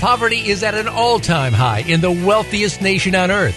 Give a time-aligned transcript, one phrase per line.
[0.00, 3.54] Poverty is at an all time high in the wealthiest nation on earth.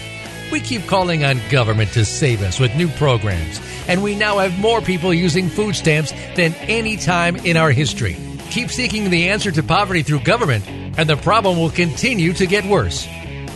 [0.51, 4.59] We keep calling on government to save us with new programs, and we now have
[4.59, 8.17] more people using food stamps than any time in our history.
[8.49, 12.65] Keep seeking the answer to poverty through government, and the problem will continue to get
[12.65, 13.07] worse.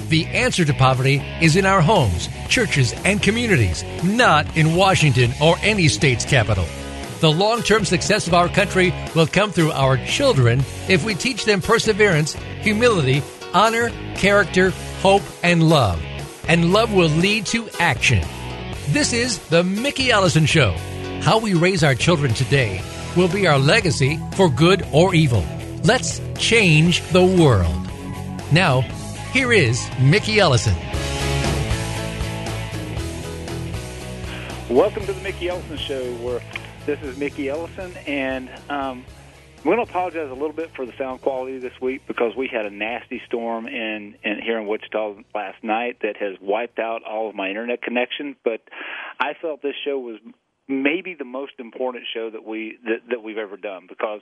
[0.08, 5.58] The answer to poverty is in our homes, churches, and communities, not in Washington or
[5.62, 6.64] any state's capital.
[7.20, 11.46] The long term success of our country will come through our children if we teach
[11.46, 13.24] them perseverance, humility,
[13.56, 14.70] honor, character,
[15.02, 16.00] hope, and love.
[16.48, 18.24] And love will lead to action.
[18.90, 20.74] This is The Mickey Ellison Show.
[21.22, 22.84] How we raise our children today
[23.16, 25.44] will be our legacy for good or evil.
[25.86, 27.90] Let's change the world.
[28.52, 28.82] Now,
[29.34, 30.76] here is Mickey Ellison.
[34.70, 36.42] Welcome to the Mickey Ellison Show, where
[36.88, 39.04] this is Mickey Ellison, and um,
[39.66, 42.48] we're going to apologize a little bit for the sound quality this week because we
[42.48, 47.04] had a nasty storm in, in here in Wichita last night that has wiped out
[47.04, 48.38] all of my internet connection.
[48.42, 48.62] But
[49.20, 50.20] I felt this show was
[50.70, 54.22] maybe the most important show that we that, that we've ever done because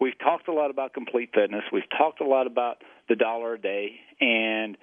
[0.00, 2.78] we've talked a lot about complete fitness, we've talked a lot about
[3.08, 3.90] the dollar a day,
[4.20, 4.76] and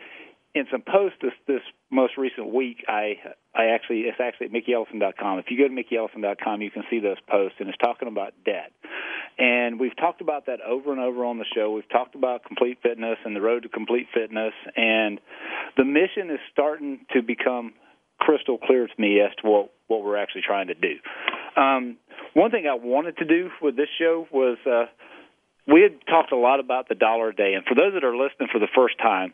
[0.56, 3.16] in some posts this this most recent week, I
[3.56, 5.40] I actually, it's actually at MickeyEllison.com.
[5.40, 8.72] If you go to MickeyEllison.com, you can see those posts, and it's talking about debt.
[9.38, 11.72] And we've talked about that over and over on the show.
[11.72, 15.20] We've talked about complete fitness and the road to complete fitness, and
[15.78, 17.74] the mission is starting to become
[18.20, 20.96] crystal clear to me as to what what we're actually trying to do.
[21.60, 21.98] Um,
[22.34, 24.86] one thing I wanted to do with this show was uh,
[25.68, 28.16] we had talked a lot about the dollar a day, and for those that are
[28.16, 29.34] listening for the first time,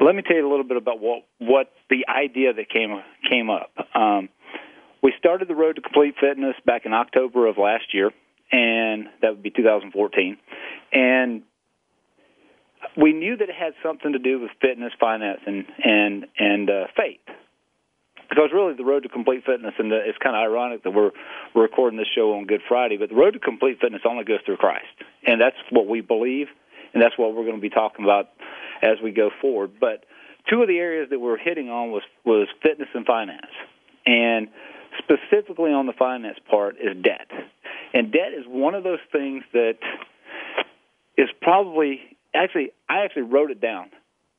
[0.00, 3.00] let me tell you a little bit about what what the idea that came
[3.30, 3.70] came up.
[3.94, 4.28] Um,
[5.02, 8.10] we started the road to complete fitness back in October of last year,
[8.50, 10.36] and that would be 2014,
[10.92, 11.42] and
[13.00, 16.84] we knew that it had something to do with fitness, finance, and and and uh,
[16.96, 17.20] faith
[18.28, 21.10] because really the road to complete fitness and the, it's kind of ironic that we're,
[21.54, 24.38] we're recording this show on good friday but the road to complete fitness only goes
[24.44, 24.86] through christ
[25.26, 26.46] and that's what we believe
[26.94, 28.28] and that's what we're going to be talking about
[28.82, 30.04] as we go forward but
[30.48, 33.52] two of the areas that we're hitting on was was fitness and finance
[34.06, 34.48] and
[34.98, 37.30] specifically on the finance part is debt
[37.94, 39.76] and debt is one of those things that
[41.16, 42.00] is probably
[42.34, 43.90] actually i actually wrote it down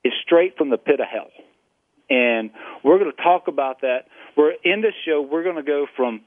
[0.03, 1.29] it's straight from the pit of hell
[2.09, 2.49] and
[2.83, 4.07] we're going to talk about that.
[4.35, 5.21] We're in this show.
[5.21, 6.21] We're going to go from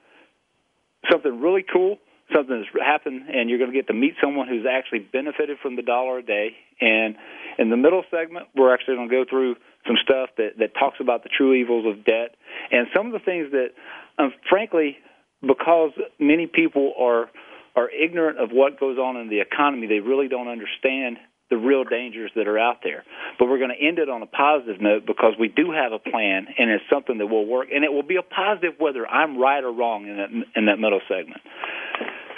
[1.10, 1.98] something really cool,
[2.34, 5.76] something that's happened, and you're going to get to meet someone who's actually benefited from
[5.76, 6.52] the dollar a day.
[6.80, 7.16] And
[7.58, 9.56] in the middle segment, we're actually going to go through
[9.86, 12.36] some stuff that that talks about the true evils of debt
[12.70, 13.70] and some of the things that,
[14.16, 14.96] um, frankly,
[15.44, 17.28] because many people are
[17.74, 21.16] are ignorant of what goes on in the economy, they really don't understand
[21.52, 23.04] the real dangers that are out there.
[23.38, 25.98] But we're going to end it on a positive note because we do have a
[25.98, 29.36] plan, and it's something that will work, and it will be a positive whether I'm
[29.38, 31.42] right or wrong in that in that middle segment.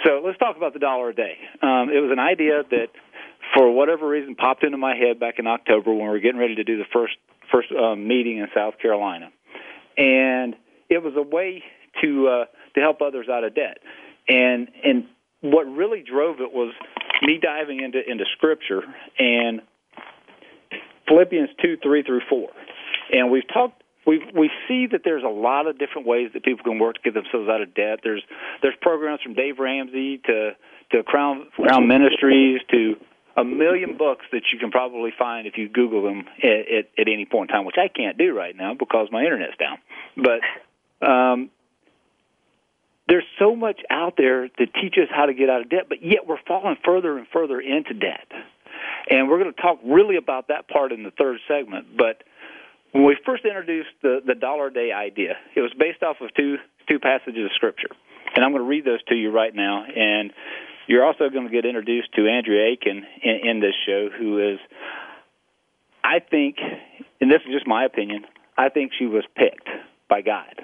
[0.05, 1.37] So let's talk about the dollar a day.
[1.63, 2.89] Um, it was an idea that,
[3.55, 6.57] for whatever reason, popped into my head back in October when we were getting ready
[6.57, 7.15] to do the first
[7.53, 9.31] first uh, meeting in South Carolina,
[9.97, 10.57] and
[10.91, 11.63] it was a way
[12.03, 12.45] to uh,
[12.75, 13.79] to help others out of debt.
[14.29, 15.05] And and
[15.41, 16.73] what really drove it was
[17.23, 18.83] me diving into into Scripture
[19.19, 19.61] and
[21.09, 22.49] Philippians two three through four,
[23.13, 23.83] and we've talked.
[24.07, 27.01] We we see that there's a lot of different ways that people can work to
[27.01, 28.01] get themselves out of debt.
[28.05, 28.23] There's
[28.61, 30.51] there's programs from Dave Ramsey to
[30.93, 32.95] to Crown Crown Ministries to
[33.37, 37.09] a million books that you can probably find if you Google them at, at, at
[37.09, 39.79] any point in time, which I can't do right now because my internet's down.
[40.17, 41.51] But um,
[43.09, 45.99] there's so much out there to teach us how to get out of debt, but
[46.03, 48.27] yet we're falling further and further into debt.
[49.11, 51.97] And we're going to talk really about that part in the third segment.
[51.97, 52.25] But
[52.93, 56.33] when we first introduced the, the dollar a day idea, it was based off of
[56.35, 56.57] two
[56.89, 57.89] two passages of scripture.
[58.37, 59.85] And I'm going to read those to you right now.
[59.85, 60.33] And
[60.87, 64.59] you're also going to get introduced to Andrea Aiken in, in this show, who is,
[66.03, 66.57] I think,
[67.21, 68.25] and this is just my opinion,
[68.57, 69.69] I think she was picked
[70.09, 70.63] by God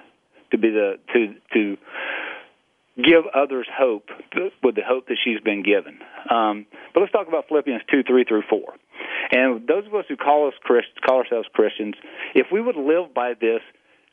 [0.53, 1.77] to be the to to
[3.03, 4.09] give others hope
[4.63, 5.99] with the hope that she's been given.
[6.31, 8.61] Um, but let's talk about Philippians 2 3 through 4.
[9.33, 11.95] And those of us who call, us Christ, call ourselves Christians,
[12.35, 13.61] if we would live by this,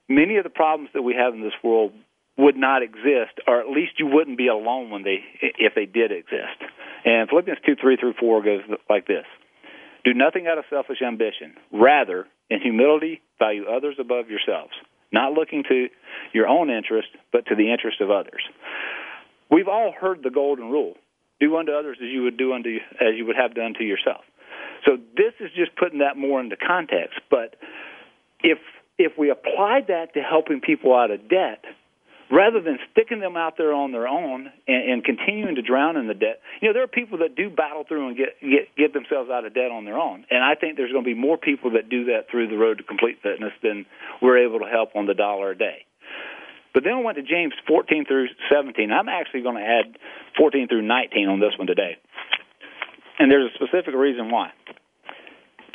[0.08, 1.92] many of the problems that we have in this world
[2.38, 5.24] would not exist, or at least you wouldn't be alone when they,
[5.58, 6.58] if they did exist.
[7.06, 9.26] And Philippians 2 3 through 4 goes like this
[10.06, 11.54] Do nothing out of selfish ambition.
[11.74, 14.74] Rather, in humility, value others above yourselves
[15.12, 15.88] not looking to
[16.34, 18.42] your own interest, but to the interest of others.
[19.50, 20.96] We've all heard the golden rule
[21.40, 24.22] do unto others as you would do unto as you would have done to yourself.
[24.86, 27.20] So this is just putting that more into context.
[27.30, 27.56] But
[28.44, 28.58] if
[28.98, 31.64] if we applied that to helping people out of debt,
[32.32, 36.08] rather than sticking them out there on their own and, and continuing to drown in
[36.08, 36.42] the debt.
[36.62, 39.46] You know, there are people that do battle through and get, get get themselves out
[39.46, 41.90] of debt on their own, and I think there's going to be more people that
[41.90, 43.86] do that through the road to complete fitness than
[44.22, 45.86] we're able to help on the dollar a day.
[46.74, 48.92] But then I went to James 14 through 17.
[48.92, 49.98] I'm actually going to add
[50.38, 51.98] 14 through 19 on this one today,
[53.20, 54.52] and there's a specific reason why.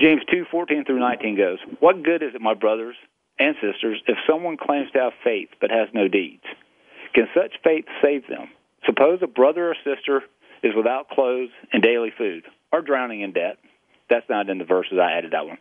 [0.01, 2.97] James 2:14 through 19 goes, "What good is it, my brothers?"
[3.43, 6.45] Ancestors, if someone claims to have faith but has no deeds,
[7.15, 8.49] can such faith save them?
[8.87, 10.23] Suppose a brother or sister
[10.63, 13.57] is without clothes and daily food, or drowning in debt.
[14.09, 14.99] That's not in the verses.
[15.01, 15.59] I added that one.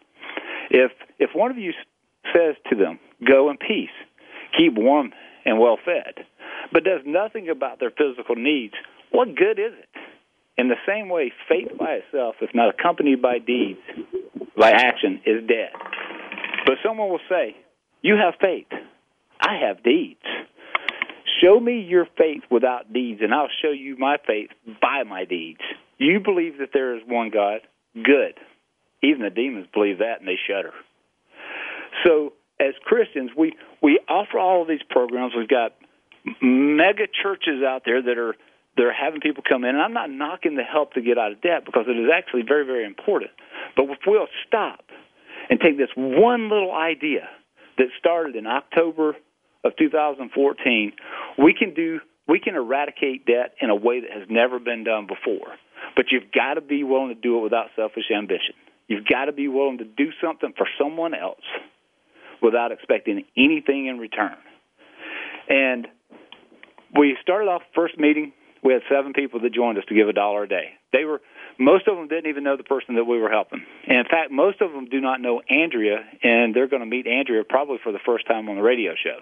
[0.69, 1.73] If if one of you
[2.33, 3.95] says to them, "Go in peace,
[4.57, 5.11] keep warm
[5.45, 6.25] and well fed,"
[6.71, 8.73] but does nothing about their physical needs,
[9.11, 9.89] what good is it?
[10.57, 13.79] In the same way, faith by itself, if not accompanied by deeds,
[14.55, 15.71] by action, is dead.
[16.65, 17.55] But someone will say,
[18.01, 18.67] you have faith.
[19.39, 20.21] I have deeds.
[21.41, 24.49] Show me your faith without deeds, and I'll show you my faith
[24.81, 25.61] by my deeds.
[25.97, 27.61] You believe that there is one God?
[27.95, 28.35] Good.
[29.03, 30.71] Even the demons believe that, and they shudder.
[32.05, 35.33] So, as Christians, we, we offer all of these programs.
[35.35, 35.73] We've got
[36.41, 38.35] mega churches out there that are
[38.77, 41.41] they're having people come in, and I'm not knocking the help to get out of
[41.41, 43.31] debt because it is actually very, very important.
[43.75, 44.79] But if we'll stop
[45.49, 47.27] and take this one little idea–
[47.81, 49.15] that started in October
[49.63, 50.93] of 2014,
[51.37, 55.07] we can do we can eradicate debt in a way that has never been done
[55.07, 55.47] before.
[55.95, 58.53] But you've got to be willing to do it without selfish ambition.
[58.87, 61.41] You've got to be willing to do something for someone else
[62.41, 64.35] without expecting anything in return.
[65.49, 65.87] And
[66.97, 68.31] we started off first meeting.
[68.63, 70.71] We had seven people that joined us to give a dollar a day.
[70.93, 71.21] They were
[71.57, 73.63] most of them didn't even know the person that we were helping.
[73.87, 77.07] And in fact, most of them do not know Andrea, and they're going to meet
[77.07, 79.17] Andrea probably for the first time on the radio show.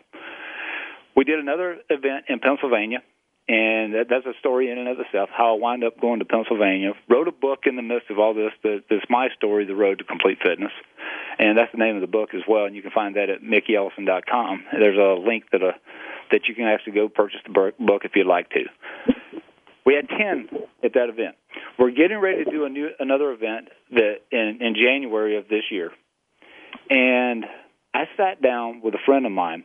[1.15, 2.99] We did another event in Pennsylvania,
[3.47, 6.25] and that, that's a story in and of itself how I wind up going to
[6.25, 6.93] Pennsylvania.
[7.09, 9.97] Wrote a book in the midst of all this that, that's my story, The Road
[9.97, 10.71] to Complete Fitness.
[11.39, 13.41] And that's the name of the book as well, and you can find that at
[13.41, 14.65] mickeyellison.com.
[14.73, 15.71] There's a link that uh,
[16.31, 18.65] that you can actually go purchase the book if you'd like to.
[19.89, 20.50] We had 10
[20.83, 21.36] at that event.
[21.80, 25.63] We're getting ready to do a new another event that in, in January of this
[25.71, 25.89] year.
[26.91, 27.44] And
[27.91, 29.63] I sat down with a friend of mine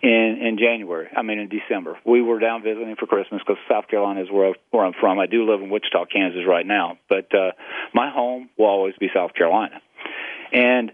[0.00, 1.08] in in January.
[1.14, 1.98] I mean in December.
[2.06, 5.18] We were down visiting for Christmas because South Carolina is where where I'm from.
[5.18, 7.52] I do live in Wichita, Kansas right now, but uh,
[7.92, 9.82] my home will always be South Carolina.
[10.50, 10.92] And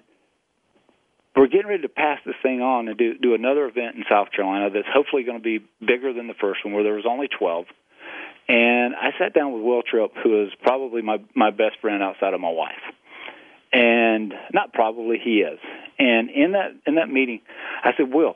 [1.37, 4.33] we're getting ready to pass this thing on and do do another event in South
[4.35, 7.29] Carolina that's hopefully going to be bigger than the first one, where there was only
[7.29, 7.67] 12.
[8.49, 12.35] And I sat down with Will Tripp, who is probably my, my best friend outside
[12.35, 12.83] of my wife.
[13.73, 15.59] And not probably he is.
[15.99, 17.41] And in that in that meeting,
[17.83, 18.35] I said, Will,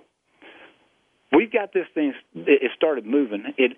[1.31, 3.45] we've got this thing it started moving.
[3.59, 3.73] It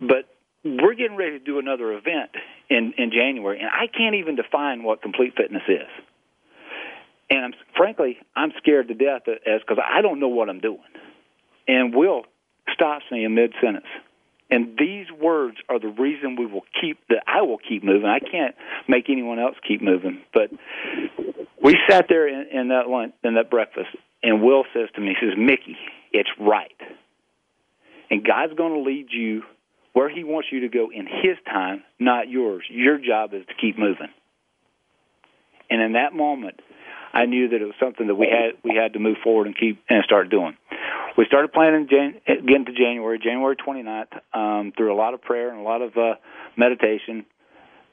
[0.00, 0.24] but
[0.64, 2.30] we're getting ready to do another event
[2.70, 6.04] in, in January and I can't even define what complete fitness is.
[7.28, 10.80] And I'm, frankly, I'm scared to death as because I don't know what I'm doing.
[11.68, 12.22] And Will
[12.72, 13.84] stops me in mid sentence
[14.50, 18.06] and these words are the reason we will keep that I will keep moving.
[18.06, 18.54] I can't
[18.88, 20.20] make anyone else keep moving.
[20.32, 20.50] But
[21.62, 23.88] we sat there in, in that lunch in that breakfast,
[24.22, 25.76] and Will says to me, he says, Mickey,
[26.12, 26.70] it's right.
[28.10, 29.42] And God's going to lead you
[29.94, 32.64] where He wants you to go in His time, not yours.
[32.68, 34.08] Your job is to keep moving.
[35.70, 36.60] And in that moment,
[37.14, 39.56] I knew that it was something that we had we had to move forward and
[39.58, 40.56] keep and start doing
[41.16, 45.50] we started planning Jan- again to January, January 29th, um, through a lot of prayer
[45.50, 46.14] and a lot of uh,
[46.56, 47.24] meditation.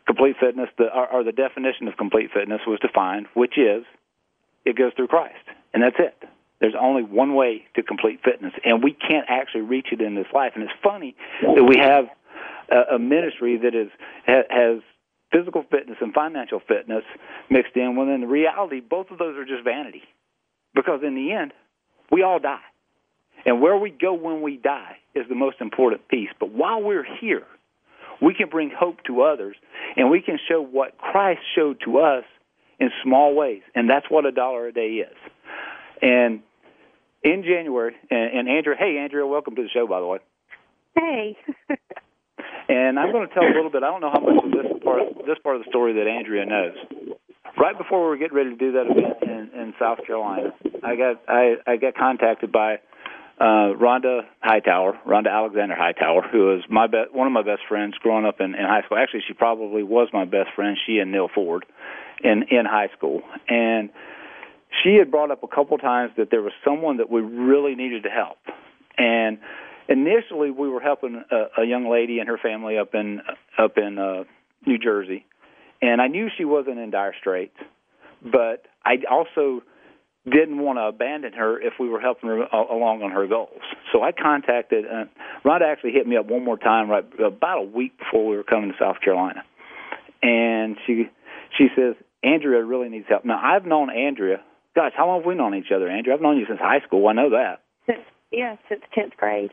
[0.08, 3.84] Complete fitness, the, or, or the definition of complete fitness was defined, which is
[4.66, 6.16] it goes through Christ, and that's it.
[6.60, 10.26] There's only one way to complete fitness, and we can't actually reach it in this
[10.34, 10.52] life.
[10.56, 11.16] And it's funny
[11.56, 12.06] that we have
[12.72, 13.90] a, a ministry that is
[14.26, 14.80] ha, has
[15.32, 17.04] physical fitness and financial fitness
[17.50, 17.96] mixed in.
[17.96, 20.02] When in reality, both of those are just vanity,
[20.74, 21.54] because in the end,
[22.12, 22.62] we all die.
[23.46, 26.30] And where we go when we die is the most important piece.
[26.40, 27.46] But while we're here,
[28.22, 29.56] we can bring hope to others
[29.98, 32.24] and we can show what Christ showed to us
[32.80, 33.62] in small ways.
[33.76, 35.16] And that's what a dollar a day is.
[36.02, 36.42] And
[37.24, 40.20] in January, and, and Andrea, hey, Andrea, welcome to the show, by the way.
[40.96, 41.38] Hey.
[42.70, 43.84] and I'm going to tell a little bit.
[43.84, 46.46] I don't know how much of this part, this part of the story that Andrea
[46.46, 46.76] knows.
[47.58, 50.96] Right before we were getting ready to do that event in, in South Carolina, I
[50.96, 52.78] got I, I got contacted by
[53.42, 57.96] uh, Rhonda Hightower, Rhonda Alexander Hightower, who is my be- one of my best friends
[58.00, 59.00] growing up in, in high school.
[59.00, 60.78] Actually, she probably was my best friend.
[60.86, 61.66] She and Neil Ford,
[62.24, 63.90] in in high school, and
[64.84, 68.04] she had brought up a couple times that there was someone that we really needed
[68.04, 68.38] to help,
[68.96, 69.40] and
[69.90, 73.22] initially we were helping a, a young lady and her family up in
[73.58, 74.24] up in uh,
[74.68, 75.26] New Jersey,
[75.82, 77.58] and I knew she wasn't in dire straits,
[78.22, 79.64] but I also
[80.26, 83.62] didn't want to abandon her if we were helping her uh, along on her goals.
[83.92, 85.06] So I contacted uh,
[85.44, 85.72] Rhonda.
[85.72, 88.72] Actually, hit me up one more time, right about a week before we were coming
[88.72, 89.44] to South Carolina,
[90.22, 91.06] and she
[91.58, 93.26] she says Andrea really needs help.
[93.26, 94.38] Now I've known Andrea.
[94.76, 96.16] Gosh, how long have we known each other, Andrea?
[96.16, 97.08] I've known you since high school.
[97.08, 97.62] I know that.
[97.88, 99.52] Since, yeah, since tenth grade.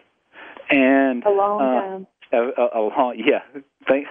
[0.70, 2.06] And a long uh, time.
[2.30, 3.40] Uh, a, a, a long, yeah.
[3.88, 4.08] Thanks.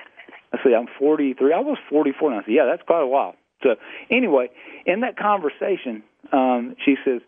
[0.52, 0.76] I see.
[0.78, 1.54] I'm 43.
[1.54, 2.40] I was 44 now.
[2.42, 3.36] said, yeah, that's quite a while.
[3.64, 3.76] So
[4.12, 4.50] anyway,
[4.86, 7.22] in that conversation, um, she says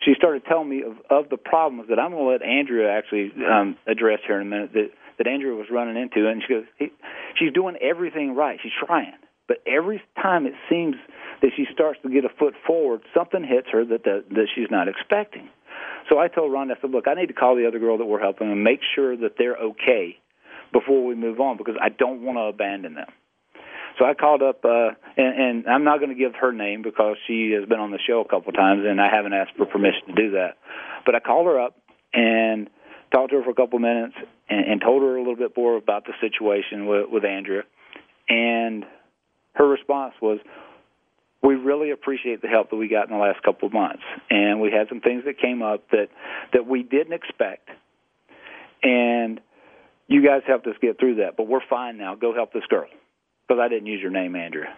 [0.00, 3.32] she started telling me of, of the problems that I'm going to let Andrea actually
[3.44, 6.64] um, address here in a minute that that Andrea was running into, and she goes,
[6.76, 6.88] he,
[7.36, 9.12] she's doing everything right, she's trying,
[9.46, 10.96] but every time it seems
[11.40, 14.66] that she starts to get a foot forward, something hits her that that, that she's
[14.72, 15.48] not expecting.
[16.08, 18.06] So I told Rhonda, I said, look, I need to call the other girl that
[18.06, 20.18] we're helping and make sure that they're okay
[20.72, 23.06] before we move on because I don't want to abandon them.
[23.98, 27.16] So I called up, uh, and, and I'm not going to give her name because
[27.26, 30.08] she has been on the show a couple times, and I haven't asked for permission
[30.08, 30.56] to do that.
[31.06, 31.76] But I called her up
[32.12, 32.68] and
[33.12, 34.14] talked to her for a couple minutes
[34.50, 37.62] and, and told her a little bit more about the situation with, with Andrea.
[38.28, 38.84] And
[39.52, 40.38] her response was,
[41.42, 44.60] we really appreciate the help that we got in the last couple of months, and
[44.60, 46.08] we had some things that came up that
[46.54, 47.68] that we didn't expect,
[48.82, 49.42] and
[50.08, 51.36] you guys helped us get through that.
[51.36, 52.14] But we're fine now.
[52.14, 52.86] Go help this girl
[53.46, 54.74] because I didn't use your name, Andrea.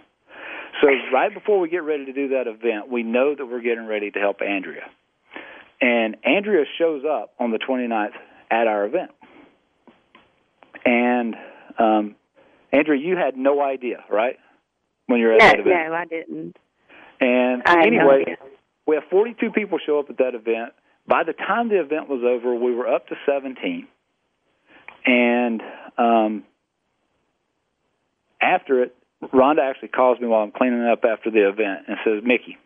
[0.82, 3.87] So right before we get ready to do that event, we know that we're getting
[3.87, 4.85] ready to help Andrea.
[5.80, 8.11] And Andrea shows up on the 29th
[8.50, 9.11] at our event.
[10.85, 11.35] And
[11.78, 12.16] um,
[12.73, 14.37] Andrea, you had no idea, right?
[15.06, 15.78] When you were at no, that event.
[15.88, 16.56] No, I didn't.
[17.20, 18.37] And I anyway,
[18.87, 20.73] we had 42 people show up at that event.
[21.08, 23.87] By the time the event was over, we were up to 17.
[25.06, 25.62] And
[25.96, 26.42] um,
[28.40, 32.23] after it, Rhonda actually calls me while I'm cleaning up after the event and says,
[32.25, 32.59] Mickey,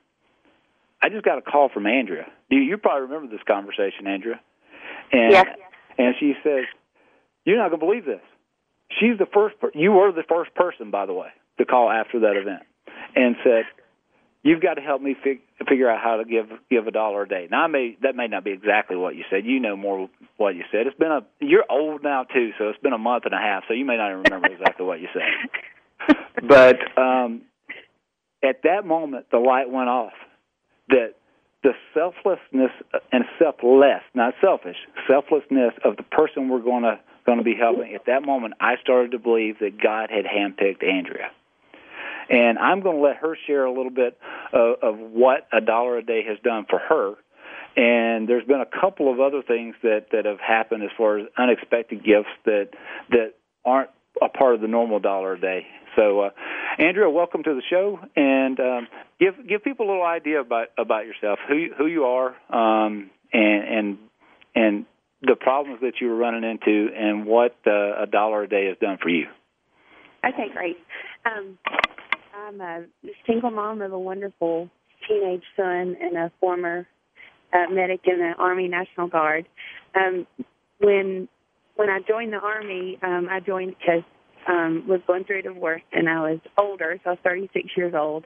[1.02, 2.26] I just got a call from Andrea.
[2.48, 4.40] You, you probably remember this conversation, Andrea.
[5.12, 5.46] And, yes.
[5.98, 6.64] And she says,
[7.44, 8.24] You're not going to believe this.
[8.98, 12.20] She's the first, per- you were the first person, by the way, to call after
[12.20, 12.62] that event
[13.14, 13.64] and said,
[14.42, 17.28] You've got to help me fig- figure out how to give give a dollar a
[17.28, 17.46] day.
[17.50, 19.44] Now, I may that may not be exactly what you said.
[19.44, 20.86] You know more what you said.
[20.86, 23.64] It's been a you're old now too, so it's been a month and a half,
[23.68, 26.16] so you may not even remember exactly what you said.
[26.48, 27.42] But um,
[28.42, 30.14] at that moment, the light went off.
[30.88, 31.12] That
[31.62, 32.70] the selflessness
[33.12, 37.94] and selfless, not selfish, selflessness of the person we're going to going to be helping.
[37.94, 41.30] At that moment, I started to believe that God had handpicked Andrea.
[42.30, 44.16] And I'm going to let her share a little bit
[44.52, 47.14] of, of what a dollar a day has done for her.
[47.76, 51.26] And there's been a couple of other things that, that have happened as far as
[51.38, 52.68] unexpected gifts that
[53.10, 53.34] that
[53.64, 55.66] aren't a part of the normal dollar a day.
[55.96, 56.30] So, uh,
[56.78, 58.88] Andrea, welcome to the show, and um,
[59.20, 63.08] give give people a little idea about about yourself, who you, who you are, um,
[63.32, 63.98] and and
[64.56, 64.86] and
[65.22, 68.78] the problems that you were running into, and what uh, a dollar a day has
[68.80, 69.26] done for you.
[70.26, 70.76] Okay, great.
[71.24, 71.56] Um,
[72.50, 72.80] I'm a
[73.28, 74.68] single mom of a wonderful
[75.08, 76.84] teenage son and a former
[77.52, 79.46] uh, medic in the Army National Guard.
[79.94, 80.26] Um,
[80.80, 81.28] when
[81.76, 84.02] when I joined the Army, um, I joined because
[84.48, 87.94] um, was going through a divorce and I was older, so I was 36 years
[87.96, 88.24] old.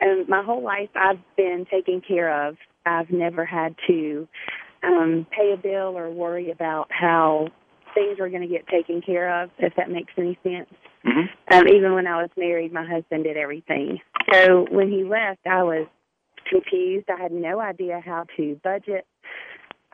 [0.00, 2.56] And my whole life I've been taken care of.
[2.84, 4.26] I've never had to
[4.82, 7.46] um, pay a bill or worry about how
[7.94, 10.66] things are going to get taken care of, if that makes any sense.
[11.04, 11.54] Mm-hmm.
[11.54, 13.98] Um, even when I was married, my husband did everything.
[14.32, 15.86] So when he left, I was
[16.48, 17.06] confused.
[17.10, 19.06] I had no idea how to budget.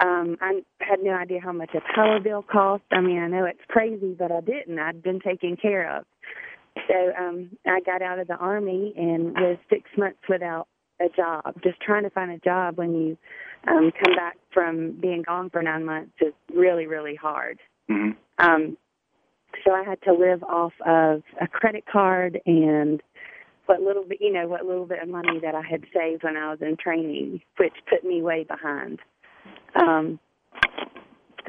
[0.00, 2.83] Um, I had no idea how much a power bill cost.
[2.93, 4.79] I mean, I know it's crazy, but I didn't.
[4.79, 6.05] I'd been taken care of.
[6.87, 10.69] So um, I got out of the army and was six months without
[11.00, 11.55] a job.
[11.65, 13.19] Just trying to find a job when you
[13.67, 17.59] um, come back from being gone for nine months is really, really hard.
[17.91, 18.11] Mm-hmm.
[18.47, 18.77] Um,
[19.64, 23.02] so I had to live off of a credit card and
[23.67, 26.37] what little bit, you know, what little bit of money that I had saved when
[26.37, 28.99] I was in training, which put me way behind.
[29.75, 30.19] Um,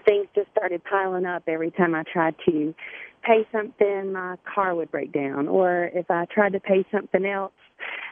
[0.05, 2.73] things just started piling up every time I tried to
[3.23, 5.47] pay something, my car would break down.
[5.47, 7.51] Or if I tried to pay something else,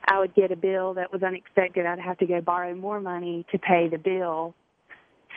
[0.09, 1.85] I would get a bill that was unexpected.
[1.85, 4.53] I'd have to go borrow more money to pay the bill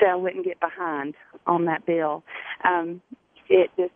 [0.00, 1.14] so I wouldn't get behind
[1.46, 2.22] on that bill.
[2.64, 3.00] Um,
[3.48, 3.90] it just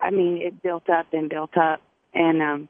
[0.00, 1.80] I mean, it built up and built up,
[2.14, 2.68] and um.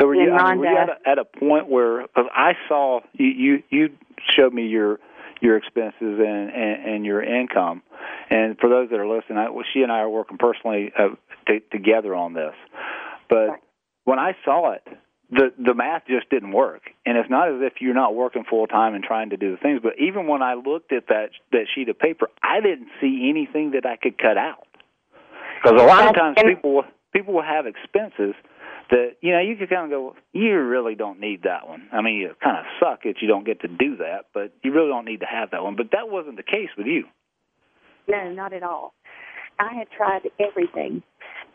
[0.00, 2.52] So were you, I mean, were you at, a, at a point where cause I
[2.68, 3.88] saw you, you you
[4.38, 5.00] showed me your
[5.40, 7.82] your expenses and, and and your income,
[8.30, 11.16] and for those that are listening, I, well, she and I are working personally uh,
[11.48, 12.54] t- together on this,
[13.28, 13.36] but.
[13.48, 13.60] Right.
[14.04, 14.82] When I saw it,
[15.30, 18.66] the the math just didn't work and it's not as if you're not working full
[18.66, 21.66] time and trying to do the things but even when i looked at that that
[21.74, 24.64] sheet of paper i didn't see anything that i could cut out
[25.62, 28.34] because a lot of times people people will have expenses
[28.90, 31.88] that you know you can kind of go, you really don't need that one.
[31.92, 34.72] I mean, you kind of suck it you don't get to do that, but you
[34.72, 35.76] really don't need to have that one.
[35.76, 37.04] But that wasn't the case with you.
[38.06, 38.94] No, not at all.
[39.58, 41.02] I had tried everything.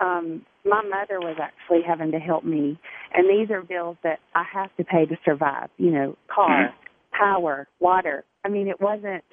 [0.02, 2.78] Um, my mother was actually having to help me,
[3.14, 5.70] and these are bills that I have to pay to survive.
[5.78, 7.18] You know, car, mm-hmm.
[7.18, 8.24] power, water.
[8.44, 9.24] I mean, it wasn't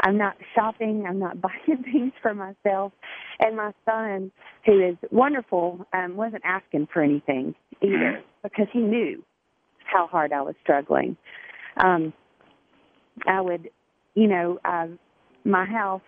[0.00, 1.04] I'm not shopping.
[1.08, 2.92] I'm not buying things for myself.
[3.40, 4.30] And my son,
[4.66, 8.20] who is wonderful, um, wasn't asking for anything either mm-hmm.
[8.42, 9.22] because he knew
[9.84, 11.16] how hard I was struggling.
[11.76, 12.12] Um,
[13.26, 13.70] I would,
[14.14, 14.86] you know, uh,
[15.44, 16.00] my house,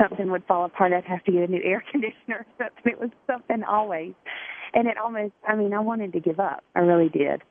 [0.00, 0.92] something would fall apart.
[0.92, 2.92] I'd have to get a new air conditioner something.
[2.92, 4.12] It was something always.
[4.74, 6.62] And it almost, I mean, I wanted to give up.
[6.76, 7.42] I really did.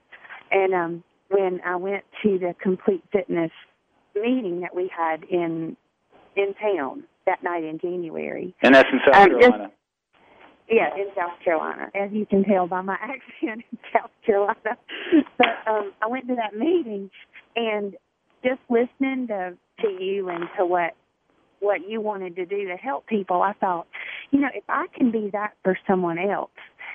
[0.52, 3.52] And um, when I went to the complete fitness
[4.16, 5.76] meeting that we had in
[6.36, 8.54] in town that night in January.
[8.62, 9.64] And that's in South um, Carolina.
[9.68, 9.74] Just,
[10.70, 14.58] yeah, in South Carolina, as you can tell by my accent in South Carolina.
[15.38, 17.10] But um, I went to that meeting,
[17.56, 17.96] and
[18.44, 20.94] just listening to to you and to what
[21.62, 23.86] what you wanted to do to help people, I thought,
[24.32, 26.52] you know, if I can be that for someone else,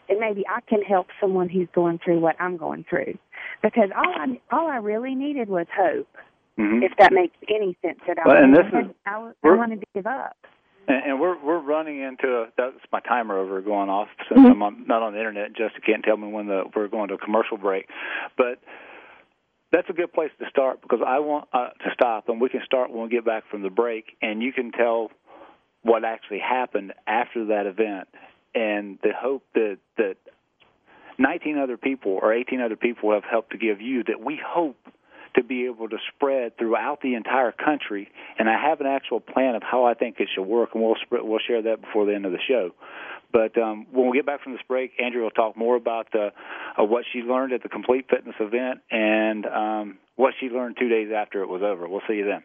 [0.08, 3.18] then maybe I can help someone who's going through what I'm going through,
[3.62, 6.08] because all I all I really needed was hope.
[6.58, 6.82] Mm-hmm.
[6.84, 8.26] If that makes any sense at all.
[8.28, 10.36] Well, and this is, I, I to give up.
[10.86, 14.62] And, and, we're we're running into a, that's my timer over going off since mm-hmm.
[14.62, 15.52] I'm not on the internet.
[15.56, 17.88] Jessica can't tell me when the we're going to a commercial break,
[18.36, 18.60] but
[19.72, 22.60] that's a good place to start because I want uh, to stop and we can
[22.66, 25.10] start when we get back from the break, and you can tell
[25.82, 28.06] what actually happened after that event,
[28.54, 30.14] and the hope that that
[31.18, 34.76] 19 other people or 18 other people have helped to give you that we hope
[35.34, 38.08] to be able to spread throughout the entire country.
[38.38, 40.96] And I have an actual plan of how I think it should work, and we'll
[41.04, 42.70] spread, we'll share that before the end of the show.
[43.32, 46.28] But um, when we get back from this break, Andrea will talk more about the,
[46.78, 50.76] uh, uh, what she learned at the Complete Fitness event and um, what she learned
[50.78, 51.88] two days after it was over.
[51.88, 52.44] We'll see you then.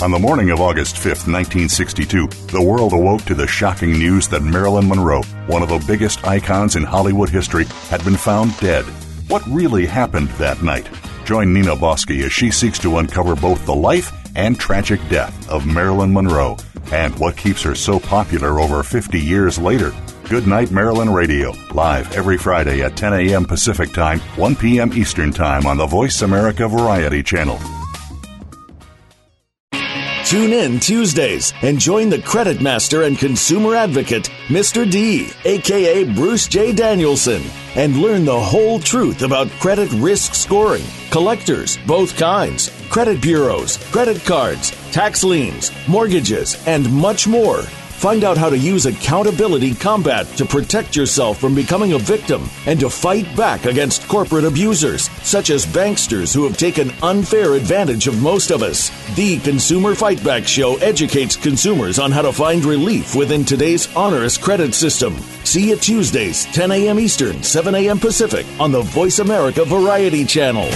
[0.00, 4.44] On the morning of August 5, 1962, the world awoke to the shocking news that
[4.44, 8.84] Marilyn Monroe, one of the biggest icons in Hollywood history, had been found dead.
[9.26, 10.88] What really happened that night?
[11.24, 15.66] Join Nina Bosky as she seeks to uncover both the life and tragic death of
[15.66, 16.56] Marilyn Monroe
[16.92, 19.90] and what keeps her so popular over 50 years later.
[20.28, 23.44] Good Night Marilyn Radio, live every Friday at 10 a.m.
[23.46, 24.92] Pacific Time, 1 p.m.
[24.92, 27.58] Eastern Time on the Voice America Variety Channel.
[30.28, 34.84] Tune in Tuesdays and join the credit master and consumer advocate, Mr.
[34.90, 36.70] D, aka Bruce J.
[36.74, 37.42] Danielson,
[37.76, 44.22] and learn the whole truth about credit risk scoring, collectors, both kinds, credit bureaus, credit
[44.26, 47.62] cards, tax liens, mortgages, and much more
[47.98, 52.78] Find out how to use accountability combat to protect yourself from becoming a victim and
[52.78, 58.22] to fight back against corporate abusers, such as banksters who have taken unfair advantage of
[58.22, 58.90] most of us.
[59.16, 64.38] The Consumer Fight Back Show educates consumers on how to find relief within today's onerous
[64.38, 65.16] credit system.
[65.42, 67.00] See you Tuesdays, 10 a.m.
[67.00, 67.98] Eastern, 7 a.m.
[67.98, 70.70] Pacific on the Voice America Variety Channel.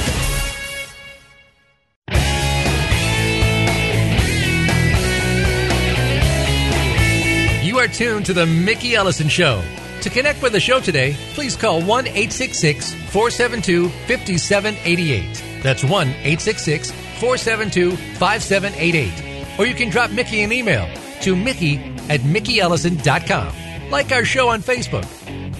[7.92, 9.62] tuned to The Mickey Ellison Show.
[10.00, 15.62] To connect with the show today, please call 1 866 472 5788.
[15.62, 19.58] That's 1 866 472 5788.
[19.60, 20.88] Or you can drop Mickey an email
[21.20, 21.76] to Mickey
[22.08, 23.90] at MickeyEllison.com.
[23.90, 25.06] Like our show on Facebook.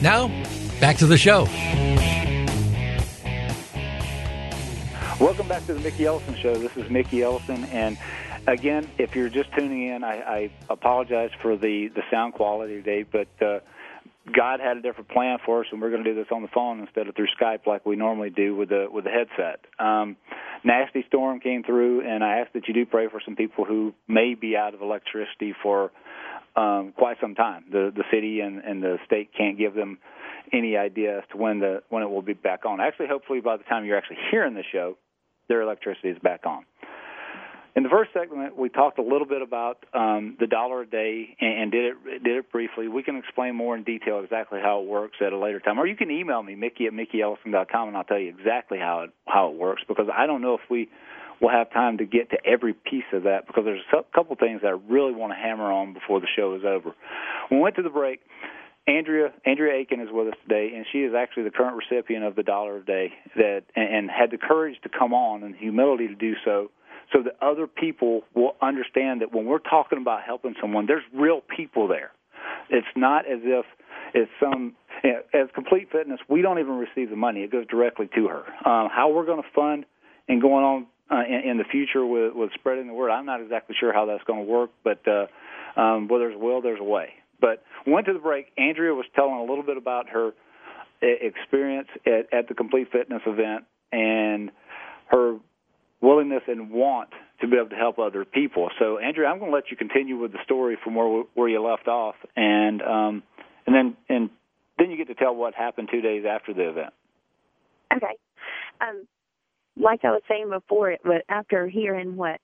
[0.01, 0.29] Now,
[0.81, 1.45] back to the show.
[5.23, 6.57] Welcome back to the Mickey Ellison Show.
[6.57, 7.97] This is Mickey Ellison, and
[8.48, 13.05] Again, if you're just tuning in, I, I apologize for the, the sound quality today,
[13.05, 13.61] but uh,
[14.35, 16.48] God had a different plan for us, and we're going to do this on the
[16.48, 19.61] phone instead of through Skype like we normally do with the with the headset.
[19.78, 20.16] Um,
[20.64, 23.94] nasty storm came through, and I ask that you do pray for some people who
[24.09, 25.92] may be out of electricity for
[26.57, 27.66] um, quite some time.
[27.70, 29.98] The the city and, and the state can't give them
[30.52, 32.81] any idea as to when the when it will be back on.
[32.81, 34.96] Actually, hopefully by the time you're actually hearing the show,
[35.48, 36.64] their electricity is back on.
[37.74, 41.35] In the first segment, we talked a little bit about um, the dollar a day
[41.40, 42.87] and, and, did it did it briefly.
[42.87, 45.87] We can explain more in detail exactly how it works at a later time, or
[45.87, 49.48] you can email me Mickey at mickeyellison.com and I'll tell you exactly how it how
[49.50, 50.90] it works because I don't know if we
[51.40, 54.61] will have time to get to every piece of that because there's a couple things
[54.61, 56.92] that I really want to hammer on before the show is over.
[57.48, 58.20] When we went to the break.
[58.85, 62.35] Andrea Andrea Aiken is with us today, and she is actually the current recipient of
[62.35, 66.08] the Dollar of Day that and, and had the courage to come on and humility
[66.08, 66.68] to do so
[67.12, 71.41] so that other people will understand that when we're talking about helping someone, there's real
[71.41, 72.12] people there.
[72.71, 73.65] It's not as if
[74.15, 76.21] it's some as complete fitness.
[76.29, 78.43] We don't even receive the money; it goes directly to her.
[78.69, 79.85] Um, how we're going to fund
[80.29, 83.41] and going on uh, in, in the future with, with spreading the word, I'm not
[83.43, 84.71] exactly sure how that's going to work.
[84.85, 85.27] But uh,
[85.81, 87.11] um, where there's a will, there's a way.
[87.41, 88.47] But went to the break.
[88.57, 90.29] Andrea was telling a little bit about her
[91.03, 94.51] uh, experience at, at the Complete Fitness event and
[95.09, 95.37] her
[96.03, 97.09] willingness and want
[97.41, 98.69] to be able to help other people.
[98.79, 101.62] So, Andrea, I'm going to let you continue with the story from where where you
[101.62, 103.23] left off, and um,
[103.67, 104.29] and then and
[104.79, 106.93] then you get to tell what happened two days after the event.
[107.97, 108.17] Okay.
[108.81, 109.07] Um,
[109.81, 112.41] like I was saying before, it but after hearing what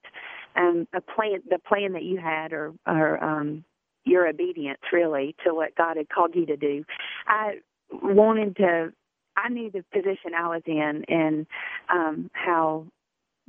[0.57, 3.64] um, a plan, the plan that you had, or or um,
[4.05, 6.85] your obedience really to what God had called you to do,
[7.27, 7.57] I
[7.92, 8.92] wanted to.
[9.37, 11.47] I knew the position I was in and
[11.92, 12.87] um, how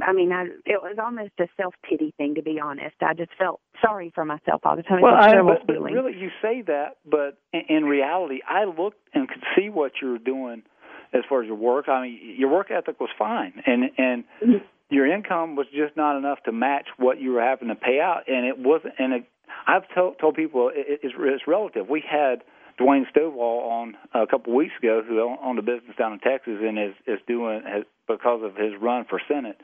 [0.01, 2.95] I mean, I it was almost a self pity thing to be honest.
[3.01, 5.01] I just felt sorry for myself all the time.
[5.01, 9.27] Well, I, but, but really, you say that, but in, in reality, I looked and
[9.27, 10.63] could see what you were doing
[11.13, 11.89] as far as your work.
[11.89, 14.53] I mean, your work ethic was fine, and and mm-hmm.
[14.89, 18.21] your income was just not enough to match what you were having to pay out,
[18.27, 18.93] and it wasn't.
[18.99, 19.25] And it,
[19.67, 21.89] I've told told people it, it's, it's relative.
[21.89, 22.41] We had.
[22.79, 26.59] Dwayne Stovall on a couple of weeks ago, who owned a business down in Texas
[26.61, 29.61] and is is doing has because of his run for Senate,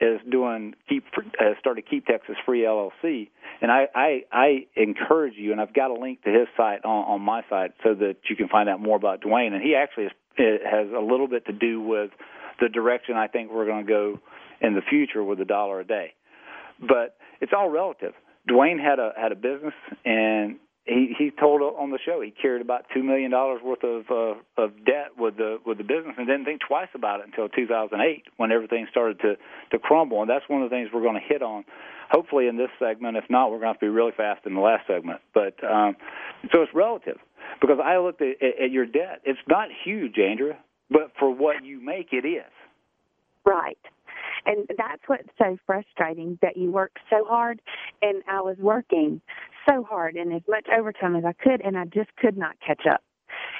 [0.00, 1.04] is doing keep
[1.38, 3.28] uh, started Keep Texas Free LLC,
[3.60, 7.04] and I, I I encourage you, and I've got a link to his site on,
[7.04, 10.04] on my site so that you can find out more about Dwayne, and he actually
[10.38, 12.10] is, has a little bit to do with
[12.60, 14.18] the direction I think we're going to go
[14.60, 16.14] in the future with a dollar a day,
[16.80, 18.14] but it's all relative.
[18.50, 22.60] Dwayne had a had a business, and he he told on the show he carried
[22.60, 26.26] about two million dollars worth of uh, of debt with the with the business and
[26.26, 29.36] didn't think twice about it until 2008 when everything started to
[29.70, 31.64] to crumble and that's one of the things we're going to hit on
[32.10, 34.54] hopefully in this segment if not we're going to have to be really fast in
[34.54, 35.96] the last segment but um
[36.52, 37.16] so it's relative
[37.60, 40.58] because I looked at, at your debt it's not huge Andrea
[40.90, 42.52] but for what you make it is
[43.46, 43.78] right
[44.46, 47.60] and that's what's so frustrating that you work so hard
[48.02, 49.20] and I was working
[49.68, 52.86] so hard and as much overtime as I could and I just could not catch
[52.90, 53.02] up.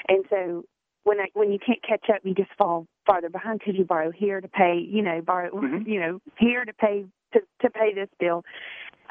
[0.09, 0.65] And so
[1.05, 4.11] when I, when you can't catch up, you just fall farther behind because you borrow
[4.11, 5.89] here to pay, you know, borrow, mm-hmm.
[5.89, 8.45] you know, here to pay to, to pay this bill.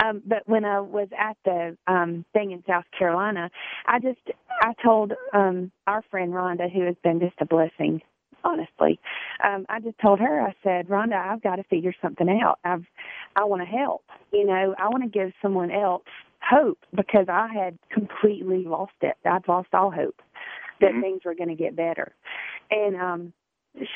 [0.03, 3.49] Um, but when I was at the um, thing in South Carolina,
[3.87, 4.19] I just
[4.61, 8.01] I told um, our friend Rhonda, who has been just a blessing
[8.43, 8.99] honestly.
[9.43, 12.59] Um, I just told her, I said, Rhonda, I've got to figure something out.
[12.63, 12.83] I've,
[13.35, 14.03] I want to help.
[14.31, 16.03] You know, I want to give someone else
[16.47, 19.15] hope because I had completely lost it.
[19.25, 20.21] I'd lost all hope
[20.81, 21.01] that mm-hmm.
[21.01, 22.13] things were going to get better.
[22.69, 23.33] And, um,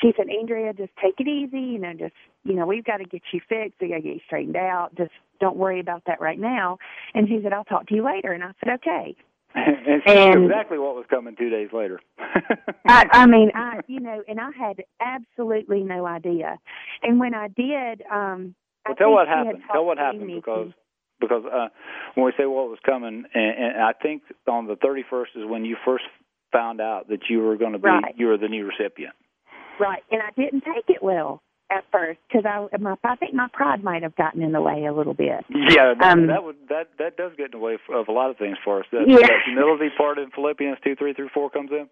[0.02, 1.56] she said, Andrea, just take it easy.
[1.60, 3.80] You know, just, you know, we've got to get you fixed.
[3.80, 4.88] We got to get you straightened out.
[4.96, 6.78] Just don't worry about that right now.
[7.14, 8.32] And she said, I'll talk to you later.
[8.32, 9.14] And I said, okay.
[9.54, 12.00] and she and, knew exactly what was coming two days later.
[12.86, 16.58] I, I mean, I you know, and I had absolutely no idea.
[17.02, 19.62] And when I did, um, well, I tell what happened.
[19.72, 20.72] Tell what happened because
[21.18, 21.68] because uh,
[22.14, 25.64] when we say what was coming, and, and I think on the 31st is when
[25.64, 26.04] you first
[26.52, 28.14] found out that you were going to be right.
[28.18, 29.14] you were the new recipient.
[29.80, 33.48] Right, and I didn't take it well at first because I, my, I think my
[33.52, 35.44] pride might have gotten in the way a little bit.
[35.50, 38.30] Yeah, that, um, that would that that does get in the way of a lot
[38.30, 38.86] of things for us.
[38.92, 39.16] That, yeah.
[39.18, 41.88] that humility part in Philippians two, three through four comes in.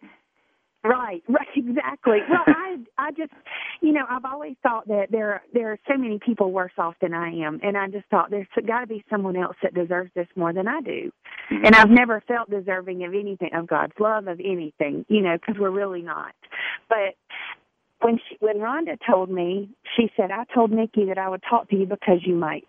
[0.83, 2.19] Right, right, exactly.
[2.29, 3.33] Well, I, I just,
[3.83, 7.13] you know, I've always thought that there, there are so many people worse off than
[7.13, 10.29] I am, and I just thought there's got to be someone else that deserves this
[10.37, 11.11] more than I do,
[11.51, 11.67] mm-hmm.
[11.67, 15.61] and I've never felt deserving of anything of God's love of anything, you know, because
[15.61, 16.35] we're really not.
[16.89, 17.17] But
[18.01, 21.69] when she, when Rhonda told me, she said, "I told Mickey that I would talk
[21.71, 22.67] to you because you might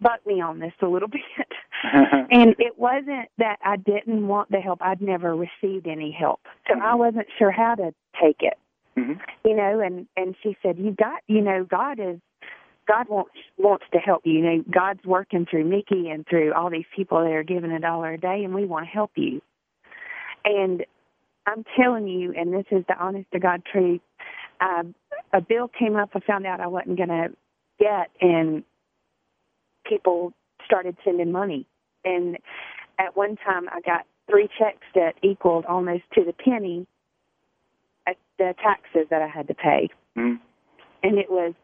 [0.00, 1.22] butt me on this a little bit."
[1.92, 6.74] and it wasn't that I didn't want the help; I'd never received any help, so
[6.74, 6.82] mm-hmm.
[6.84, 8.58] I wasn't sure how to take it.
[8.98, 9.20] Mm-hmm.
[9.44, 12.18] You know, and and she said, "You got, you know, God is."
[12.86, 14.34] God wants wants to help you.
[14.34, 17.80] You know, God's working through Mickey and through all these people that are giving a
[17.80, 19.40] dollar a day, and we want to help you.
[20.44, 20.84] And
[21.46, 24.00] I'm telling you, and this is the honest to God truth.
[24.60, 24.82] Uh,
[25.32, 26.10] a bill came up.
[26.14, 27.28] I found out I wasn't going to
[27.78, 28.64] get, and
[29.84, 30.32] people
[30.64, 31.66] started sending money.
[32.04, 32.36] And
[32.98, 36.86] at one time, I got three checks that equaled almost to the penny
[38.06, 39.88] at the taxes that I had to pay.
[40.16, 40.40] Mm.
[41.02, 41.54] And it was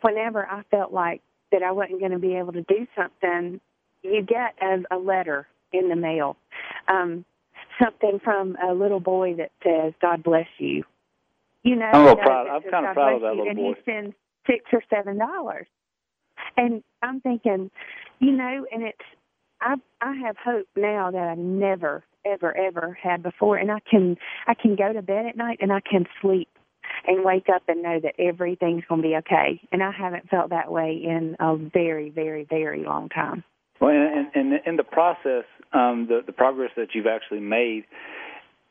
[0.00, 1.20] whenever I felt like
[1.52, 3.60] that I wasn't going to be able to do something,
[4.02, 6.36] you get a, a letter in the mail.
[6.88, 7.24] Um,
[7.78, 10.84] something from a little boy that says, "God bless you."
[11.62, 12.46] You know, I'm, proud.
[12.48, 13.66] I'm kind of proud of that little and boy.
[13.68, 14.14] And he sends
[14.46, 15.66] six or seven dollars,
[16.56, 17.70] and I'm thinking,
[18.20, 18.98] you know, and it's
[19.60, 24.16] I I have hope now that I never ever ever had before, and I can
[24.46, 26.48] I can go to bed at night and I can sleep
[27.06, 29.60] and wake up and know that everything's going to be okay.
[29.72, 33.44] And I haven't felt that way in a very very very long time.
[33.80, 37.84] Well, and in the process, um, the, the progress that you've actually made.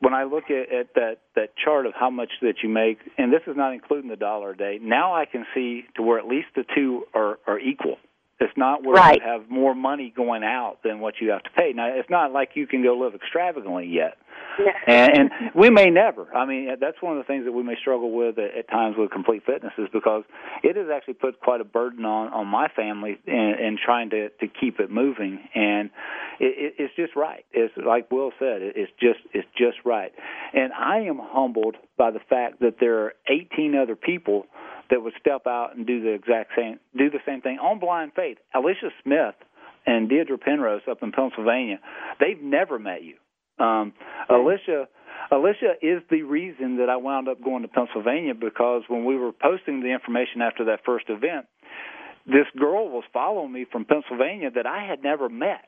[0.00, 3.32] When I look at, at that, that chart of how much that you make, and
[3.32, 6.26] this is not including the dollar a day, now I can see to where at
[6.26, 7.96] least the two are, are equal.
[8.40, 9.20] It's not where right.
[9.20, 11.72] you have more money going out than what you have to pay.
[11.74, 14.16] Now, it's not like you can go live extravagantly yet,
[14.60, 14.70] yeah.
[14.86, 16.32] and, and we may never.
[16.32, 18.94] I mean, that's one of the things that we may struggle with at, at times
[18.96, 20.22] with complete fitness is because
[20.62, 24.28] it has actually put quite a burden on on my family in, in trying to
[24.28, 25.90] to keep it moving, and
[26.38, 27.44] it, it, it's just right.
[27.50, 30.12] It's like Will said, it, it's just it's just right,
[30.54, 34.46] and I am humbled by the fact that there are 18 other people
[34.90, 38.12] that would step out and do the exact same do the same thing on blind
[38.16, 38.38] faith.
[38.54, 39.34] Alicia Smith
[39.86, 41.78] and Deidre Penrose up in Pennsylvania,
[42.20, 43.16] they've never met you.
[43.64, 43.92] Um,
[44.28, 44.88] Alicia
[45.30, 49.32] Alicia is the reason that I wound up going to Pennsylvania because when we were
[49.32, 51.46] posting the information after that first event,
[52.26, 55.64] this girl was following me from Pennsylvania that I had never met.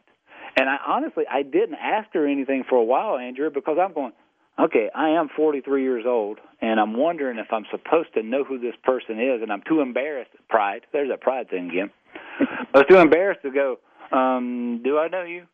[0.57, 4.13] And I honestly I didn't ask her anything for a while, Andrea, because I'm going,
[4.65, 8.59] okay, I am 43 years old, and I'm wondering if I'm supposed to know who
[8.59, 10.31] this person is, and I'm too embarrassed.
[10.49, 10.83] Pride.
[10.93, 11.91] There's that pride thing again.
[12.75, 13.77] I was too embarrassed to go.
[14.17, 15.45] Um, do I know you?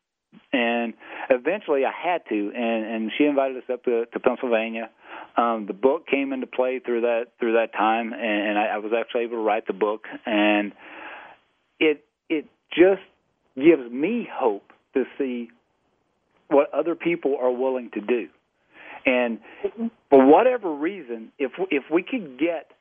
[0.52, 0.94] And
[1.30, 4.90] eventually, I had to, and and she invited us up to, to Pennsylvania.
[5.36, 8.78] Um, the book came into play through that through that time, and, and I, I
[8.78, 10.72] was actually able to write the book, and
[11.80, 13.02] it it just
[13.54, 15.48] gives me hope to see
[16.48, 18.28] what other people are willing to do
[19.06, 19.38] and
[20.10, 22.72] for whatever reason, if if we could get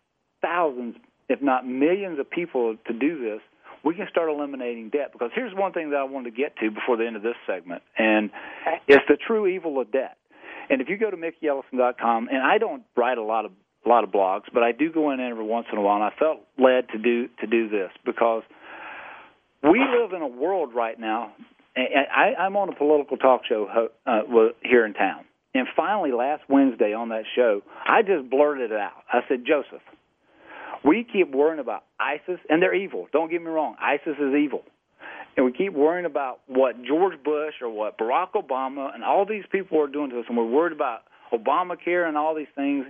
[0.41, 0.95] thousands,
[1.29, 3.41] if not millions, of people to do this,
[3.85, 5.11] we can start eliminating debt.
[5.13, 7.35] Because here's one thing that I wanted to get to before the end of this
[7.45, 8.31] segment, and
[8.87, 10.17] it's the true evil of debt.
[10.71, 13.51] And if you go to mickeyellison.com, and I don't write a lot of
[13.85, 16.03] a lot of blogs, but I do go in every once in a while, and
[16.03, 18.41] I felt led to do to do this because
[19.61, 21.33] we live in a world right now.
[21.77, 24.19] I, I'm on a political talk show uh,
[24.63, 29.01] here in town, and finally, last Wednesday on that show, I just blurted it out.
[29.11, 29.81] I said, Joseph,
[30.83, 33.07] we keep worrying about ISIS, and they're evil.
[33.13, 34.63] Don't get me wrong, ISIS is evil.
[35.37, 39.45] And we keep worrying about what George Bush or what Barack Obama and all these
[39.49, 42.85] people are doing to us, and we're worried about Obamacare and all these things.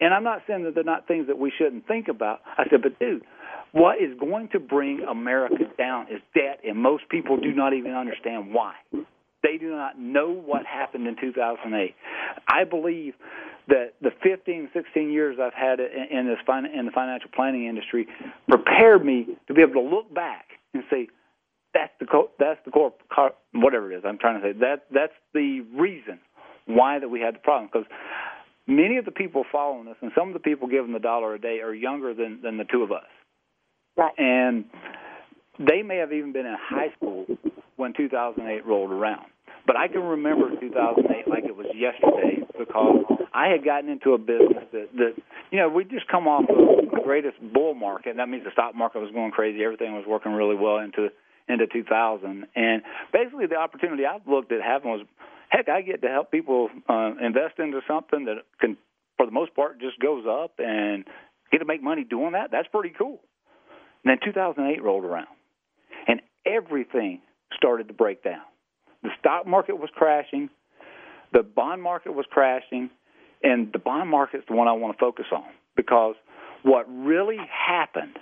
[0.00, 2.40] And I'm not saying that they're not things that we shouldn't think about.
[2.58, 3.22] I said, but dude,
[3.70, 7.92] what is going to bring America down is debt, and most people do not even
[7.92, 8.74] understand why.
[9.42, 11.94] They do not know what happened in 2008.
[12.48, 13.14] I believe
[13.68, 16.38] that the 15, 16 years I've had in this
[16.74, 18.06] in the financial planning industry
[18.48, 21.08] prepared me to be able to look back and say
[21.72, 22.92] that's the co- that's the core
[23.54, 26.18] whatever it is I'm trying to say that that's the reason
[26.66, 27.86] why that we had the problem because
[28.66, 31.40] many of the people following us and some of the people giving the dollar a
[31.40, 33.04] day are younger than than the two of us
[33.96, 34.64] right and
[35.60, 37.26] they may have even been in high school
[37.80, 39.24] when 2008 rolled around.
[39.66, 44.18] But I can remember 2008 like it was yesterday because I had gotten into a
[44.18, 45.12] business that, that
[45.50, 48.16] you know, we just come off of the greatest bull market.
[48.16, 49.64] That means the stock market was going crazy.
[49.64, 51.08] Everything was working really well into
[51.48, 52.46] into 2000.
[52.54, 55.06] And basically, the opportunity I looked at having was,
[55.48, 58.76] heck, I get to help people uh, invest into something that can,
[59.16, 61.04] for the most part, just goes up and
[61.50, 62.50] get to make money doing that.
[62.52, 63.20] That's pretty cool.
[64.04, 65.26] And then 2008 rolled around,
[66.06, 67.20] and everything
[67.56, 68.42] started to break down.
[69.02, 70.48] The stock market was crashing,
[71.32, 72.90] the bond market was crashing,
[73.42, 75.44] and the bond market is the one I want to focus on
[75.76, 76.16] because
[76.62, 78.18] what really happened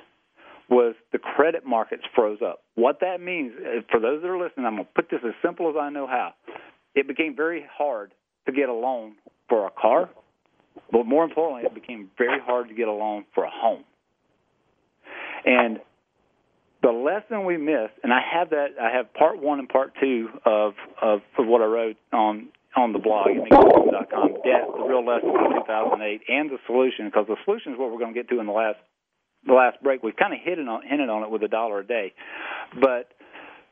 [0.70, 2.60] was the credit markets froze up.
[2.74, 5.32] What that means, uh, for those that are listening, I'm going to put this as
[5.42, 6.34] simple as I know how.
[6.94, 8.12] It became very hard
[8.46, 9.14] to get a loan
[9.48, 10.10] for a car,
[10.92, 13.84] but more importantly, it became very hard to get a loan for a home.
[15.46, 15.80] And
[16.88, 18.68] the lesson we missed, and I have that.
[18.80, 20.72] I have part one and part two of
[21.02, 24.28] of, of what I wrote on on the blog at com.
[24.42, 27.98] Debt, the real lesson of 2008, and the solution, because the solution is what we're
[27.98, 28.78] going to get to in the last
[29.46, 30.02] the last break.
[30.02, 32.14] We've kind of hit on, hinted on it with a dollar a day,
[32.80, 33.10] but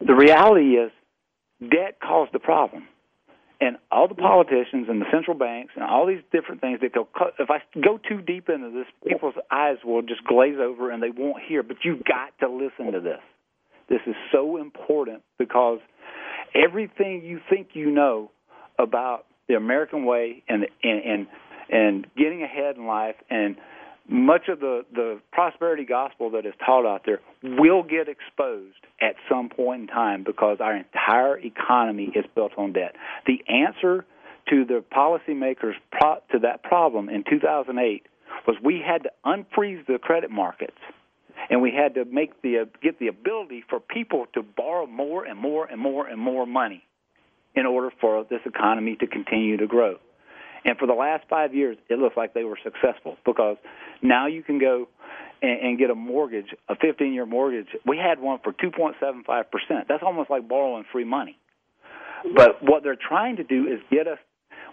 [0.07, 0.93] the reality is
[1.73, 2.87] debt caused the problem
[3.61, 7.09] and all the politicians and the central banks and all these different things that go
[7.39, 11.11] if i go too deep into this people's eyes will just glaze over and they
[11.15, 13.21] won't hear but you've got to listen to this
[13.89, 15.79] this is so important because
[16.55, 18.31] everything you think you know
[18.79, 21.27] about the american way and and and,
[21.71, 23.57] and getting ahead in life and
[24.09, 29.17] much of the, the prosperity gospel that is taught out there will get exposed at
[29.29, 32.95] some point in time because our entire economy is built on debt.
[33.27, 34.05] The answer
[34.51, 38.07] to the policymakers pro- to that problem in 2008
[38.47, 40.79] was we had to unfreeze the credit markets
[41.51, 45.25] and we had to make the uh, get the ability for people to borrow more
[45.25, 46.83] and more and more and more money
[47.57, 49.97] in order for this economy to continue to grow.
[50.67, 53.57] And for the last five years, it looks like they were successful because
[54.03, 54.89] now you can go
[55.41, 57.69] and, and get a mortgage, a 15 year mortgage.
[57.87, 59.45] We had one for 2.75%.
[59.89, 61.39] That's almost like borrowing free money.
[62.35, 64.19] But what they're trying to do is get us.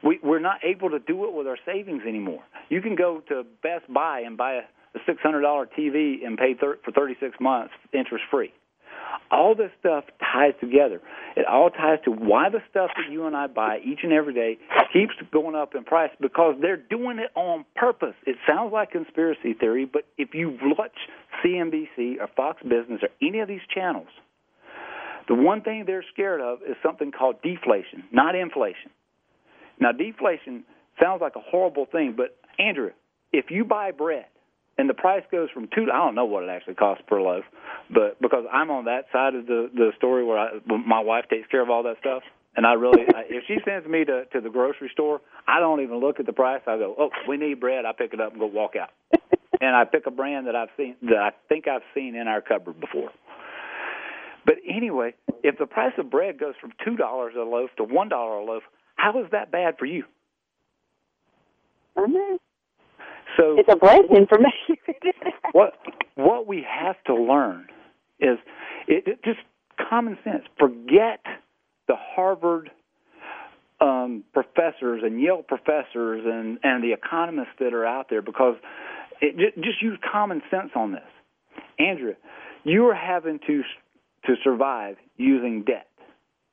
[0.03, 2.43] We, we're not able to do it with our savings anymore.
[2.69, 6.79] You can go to Best Buy and buy a, a $600 TV and pay thir-
[6.83, 8.51] for 36 months interest free.
[9.31, 11.01] All this stuff ties together.
[11.35, 14.33] It all ties to why the stuff that you and I buy each and every
[14.33, 14.57] day
[14.91, 18.15] keeps going up in price because they're doing it on purpose.
[18.25, 20.93] It sounds like conspiracy theory, but if you watch
[21.43, 24.07] CNBC or Fox Business or any of these channels,
[25.27, 28.91] the one thing they're scared of is something called deflation, not inflation.
[29.79, 30.63] Now, deflation
[31.01, 32.91] sounds like a horrible thing, but Andrea,
[33.31, 34.25] if you buy bread
[34.77, 35.83] and the price goes from two.
[35.91, 37.43] I don't know what it actually costs per loaf,
[37.93, 41.47] but because I'm on that side of the the story where I, my wife takes
[41.47, 42.23] care of all that stuff,
[42.55, 45.81] and I really, I, if she sends me to to the grocery store, I don't
[45.81, 46.61] even look at the price.
[46.67, 47.85] I go, oh, we need bread.
[47.85, 48.89] I pick it up and go walk out,
[49.61, 52.41] and I pick a brand that I've seen that I think I've seen in our
[52.41, 53.11] cupboard before.
[54.45, 58.09] But anyway, if the price of bread goes from two dollars a loaf to one
[58.09, 58.63] dollar a loaf,
[58.95, 60.05] how is that bad for you?
[61.95, 62.37] Mm-hmm.
[63.37, 64.77] So it's a great information.
[65.53, 65.73] what
[66.15, 67.67] what we have to learn
[68.19, 68.37] is
[68.87, 69.39] it, it just
[69.89, 70.43] common sense.
[70.59, 71.19] Forget
[71.87, 72.69] the Harvard
[73.81, 78.55] um, professors and Yale professors and and the economists that are out there because
[79.21, 81.01] it, just, just use common sense on this.
[81.79, 82.15] Andrea,
[82.63, 83.61] you are having to
[84.25, 85.87] to survive using debt,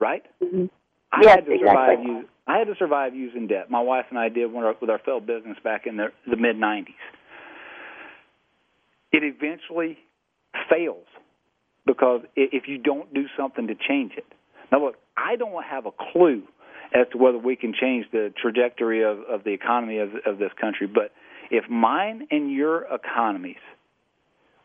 [0.00, 0.22] right?
[0.42, 0.66] Mm-hmm.
[1.12, 2.22] I yes, had to survive exactly.
[2.46, 3.70] I had to survive using debt.
[3.70, 6.94] My wife and I did with our failed business back in the, the mid '90s.
[9.12, 9.98] It eventually
[10.68, 11.06] fails
[11.86, 14.26] because if you don't do something to change it.
[14.70, 16.42] Now, look, I don't have a clue
[16.94, 20.50] as to whether we can change the trajectory of, of the economy of, of this
[20.60, 21.10] country, but
[21.50, 23.60] if mine and your economies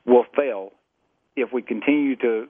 [0.05, 0.71] will fail
[1.35, 2.47] if we continue to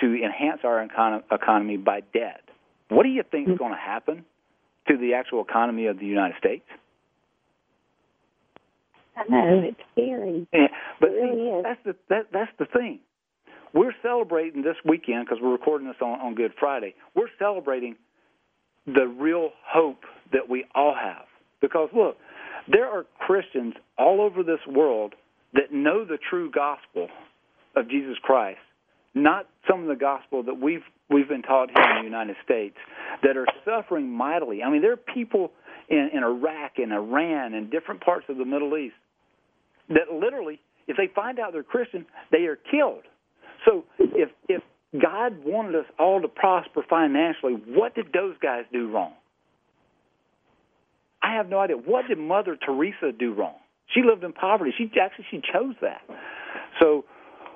[0.00, 2.42] to enhance our econ- economy by debt,
[2.92, 3.58] what do you think is mm-hmm.
[3.58, 4.24] going to happen
[4.88, 6.64] to the actual economy of the United States?
[9.16, 10.46] I know it's scary.
[10.52, 10.68] Yeah,
[11.00, 13.00] but it really see, that's the that, that's the thing.
[13.74, 16.94] We're celebrating this weekend because we're recording this on, on Good Friday.
[17.14, 17.96] We're celebrating
[18.86, 21.24] the real hope that we all have.
[21.60, 22.16] Because look,
[22.70, 25.14] there are Christians all over this world
[25.54, 27.08] that know the true gospel
[27.76, 28.58] of Jesus Christ,
[29.14, 30.82] not some of the gospel that we've
[31.12, 32.76] we've been taught here in the United States
[33.22, 34.62] that are suffering mightily.
[34.62, 35.52] I mean, there are people
[35.88, 38.94] in, in Iraq and Iran and different parts of the Middle East
[39.90, 40.58] that literally,
[40.88, 43.02] if they find out they're Christian, they are killed.
[43.66, 44.62] So if if
[45.00, 49.12] God wanted us all to prosper financially, what did those guys do wrong?
[51.22, 51.76] I have no idea.
[51.76, 53.54] What did Mother Teresa do wrong?
[53.94, 54.72] She lived in poverty.
[54.76, 56.00] She actually she chose that.
[56.80, 57.04] So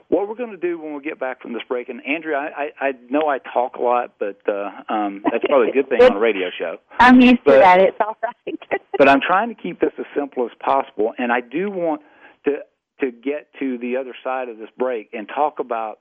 [0.09, 2.51] what we're going to do when we get back from this break, and Andrea, I,
[2.81, 6.01] I, I know I talk a lot, but uh, um, that's probably a good thing
[6.01, 6.77] on a radio show.
[7.01, 7.81] I'm used but, to that.
[7.81, 8.59] It's all right.
[8.99, 12.03] but I'm trying to keep this as simple as possible, and I do want
[12.45, 12.59] to
[13.01, 15.99] to get to the other side of this break and talk about.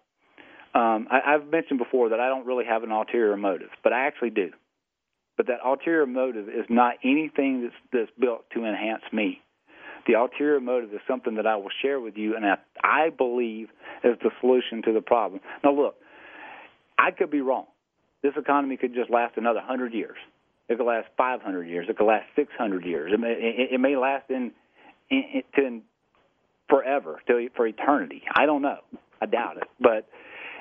[0.75, 4.05] Um, I, I've mentioned before that I don't really have an ulterior motive, but I
[4.05, 4.51] actually do.
[5.35, 9.41] But that ulterior motive is not anything that's that's built to enhance me.
[10.05, 13.69] The ulterior motive is something that I will share with you, and I, I believe
[14.03, 15.41] is the solution to the problem.
[15.63, 15.95] Now, look,
[16.97, 17.65] I could be wrong.
[18.21, 20.17] This economy could just last another 100 years.
[20.69, 21.87] It could last 500 years.
[21.89, 23.11] It could last 600 years.
[23.13, 24.51] It may, it, it may last in,
[25.09, 25.81] in, in
[26.69, 28.23] forever, to, for eternity.
[28.35, 28.79] I don't know.
[29.21, 30.07] I doubt it, but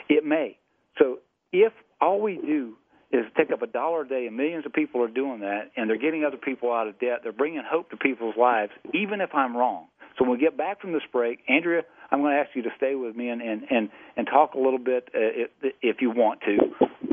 [0.08, 0.56] it may.
[0.98, 1.18] So
[1.52, 2.76] if all we do
[3.14, 5.88] is take up a dollar a day, and millions of people are doing that, and
[5.88, 7.20] they're getting other people out of debt.
[7.22, 9.86] They're bringing hope to people's lives, even if I'm wrong.
[10.18, 12.70] So when we get back from this break, Andrea, I'm going to ask you to
[12.76, 16.10] stay with me and and and, and talk a little bit uh, if, if you
[16.10, 16.58] want to,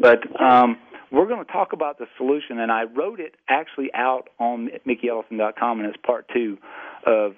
[0.01, 0.19] but.
[0.41, 0.77] Um,
[1.13, 5.79] we're going to talk about the solution, and I wrote it actually out on MickeyEllison.com,
[5.81, 6.57] and it's part two
[7.05, 7.33] of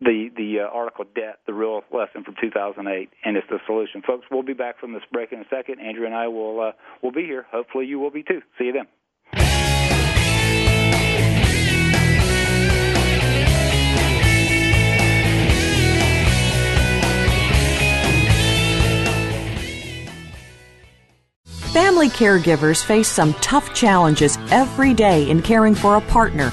[0.00, 4.02] the the uh, article debt, the real lesson from 2008, and it's the solution.
[4.06, 5.80] Folks, we'll be back from this break in a second.
[5.80, 6.72] Andrea and I will uh,
[7.02, 7.46] will be here.
[7.50, 8.40] Hopefully, you will be too.
[8.58, 8.86] See you then.
[21.74, 26.52] Family caregivers face some tough challenges every day in caring for a partner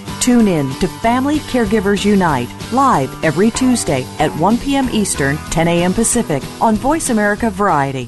[0.21, 4.87] Tune in to Family Caregivers Unite live every Tuesday at 1 p.m.
[4.91, 5.93] Eastern, 10 a.m.
[5.95, 8.07] Pacific on Voice America Variety.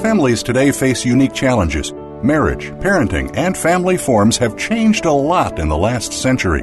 [0.00, 1.92] Families today face unique challenges.
[2.22, 6.62] Marriage, parenting, and family forms have changed a lot in the last century.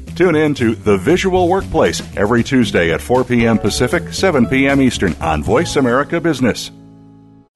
[0.21, 3.57] Tune in to The Visual Workplace every Tuesday at 4 p.m.
[3.57, 4.79] Pacific, 7 p.m.
[4.79, 6.69] Eastern on Voice America Business.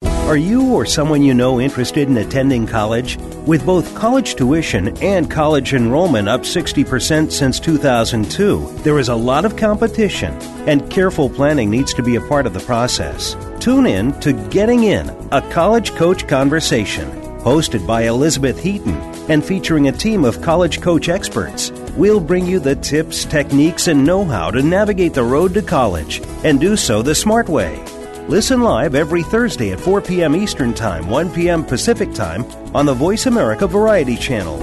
[0.02, 3.18] Are you or someone you know interested in attending college?
[3.46, 9.44] With both college tuition and college enrollment up 60% since 2002, there is a lot
[9.44, 10.34] of competition,
[10.68, 13.36] and careful planning needs to be a part of the process.
[13.60, 17.08] Tune in to Getting In, a college coach conversation,
[17.42, 18.96] hosted by Elizabeth Heaton
[19.30, 24.04] and featuring a team of college coach experts we'll bring you the tips, techniques, and
[24.06, 27.82] know how to navigate the road to college and do so the smart way.
[28.28, 30.36] Listen live every Thursday at 4 p.m.
[30.36, 31.64] Eastern Time, 1 p.m.
[31.64, 32.44] Pacific Time
[32.74, 34.58] on the Voice America Variety Channel.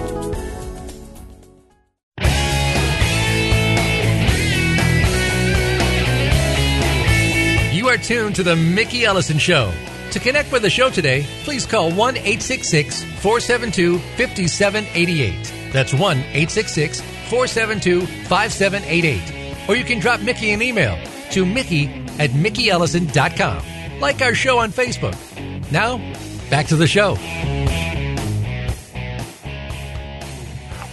[7.72, 9.72] You are tuned to The Mickey Ellison Show.
[10.10, 15.52] To connect with the show today, please call 1 866 472 5788.
[15.72, 19.68] That's 1 866 472 5788.
[19.68, 20.98] Or you can drop Mickey an email
[21.30, 21.86] to Mickey
[22.18, 24.00] at MickeyEllison.com.
[24.00, 25.16] Like our show on Facebook.
[25.72, 25.96] Now,
[26.50, 27.14] back to the show.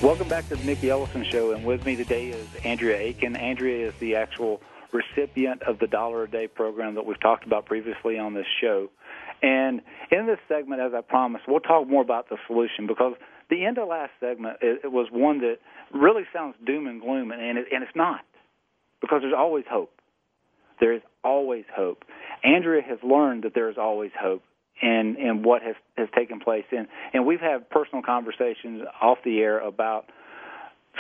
[0.01, 3.36] Welcome back to the Mickey Ellison Show, and with me today is Andrea Aiken.
[3.36, 4.61] Andrea is the actual
[4.91, 8.89] recipient of the Dollar a Day program that we've talked about previously on this show.
[9.43, 13.13] And in this segment, as I promised, we'll talk more about the solution because
[13.51, 15.57] the end of last segment it, it was one that
[15.93, 18.21] really sounds doom and gloom, and, and, it, and it's not
[19.01, 19.91] because there's always hope.
[20.79, 22.03] There is always hope.
[22.43, 24.41] Andrea has learned that there is always hope
[24.81, 26.63] in, in what has, has taken place.
[26.71, 30.05] And, and we've had personal conversations off the air about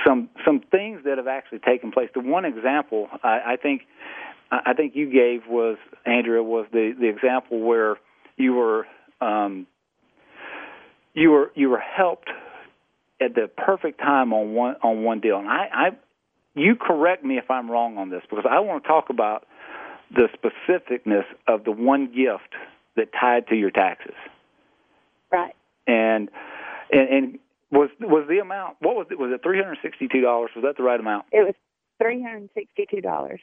[0.05, 2.09] some, some things that have actually taken place.
[2.13, 3.83] The one example I, I think
[4.53, 7.95] I think you gave was Andrea was the, the example where
[8.35, 8.85] you were
[9.25, 9.65] um,
[11.13, 12.29] you were you were helped
[13.21, 15.37] at the perfect time on one on one deal.
[15.37, 15.87] And I, I
[16.55, 19.47] you correct me if I'm wrong on this because I want to talk about
[20.13, 22.55] the specificness of the one gift
[22.97, 24.15] that tied to your taxes.
[25.31, 25.53] Right.
[25.87, 26.29] And
[26.91, 27.39] and, and
[27.71, 30.63] was was the amount what was it was it three hundred sixty two dollars was
[30.63, 31.53] that the right amount it was
[32.01, 33.39] three hundred sixty two dollars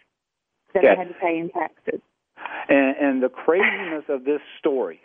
[0.74, 0.88] that okay.
[0.88, 2.00] i had to pay in taxes
[2.68, 5.00] and and the craziness of this story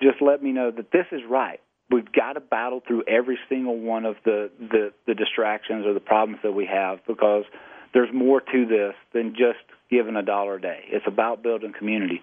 [0.00, 3.78] just let me know that this is right we've got to battle through every single
[3.78, 7.44] one of the, the, the distractions or the problems that we have because
[7.92, 9.58] there's more to this than just
[9.90, 10.80] giving a dollar a day.
[10.88, 12.22] It's about building community.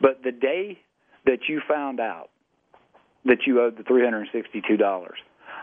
[0.00, 0.78] But the day
[1.26, 2.30] that you found out
[3.24, 5.06] that you owed the $362,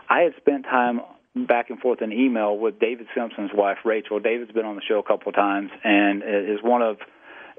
[0.08, 1.00] I had spent time
[1.46, 4.18] back and forth in email with David Simpson's wife, Rachel.
[4.18, 6.96] David's been on the show a couple of times and is one of–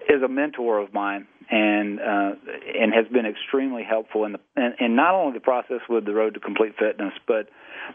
[0.09, 2.31] is a mentor of mine and uh,
[2.77, 4.39] and has been extremely helpful in the
[4.79, 7.47] and, not only the process with the road to complete fitness, but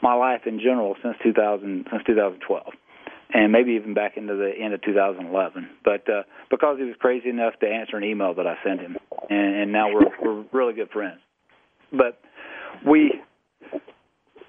[0.02, 2.66] my life in general since 2000 since 2012,
[3.34, 5.68] and maybe even back into the end of 2011.
[5.84, 8.96] But uh, because he was crazy enough to answer an email that I sent him,
[9.30, 11.20] and, and now we're we're really good friends.
[11.92, 12.20] But
[12.86, 13.20] we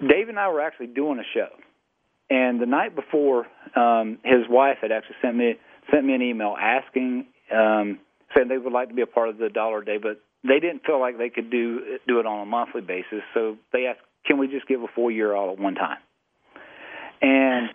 [0.00, 1.48] Dave and I were actually doing a show,
[2.30, 3.46] and the night before,
[3.76, 5.56] um, his wife had actually sent me
[5.92, 7.98] sent me an email asking um,
[8.34, 10.84] saying they would like to be a part of the Dollar Day, but they didn't
[10.84, 13.22] feel like they could do do it on a monthly basis.
[13.32, 15.98] So they asked, "Can we just give a full year all at one time?"
[17.22, 17.70] And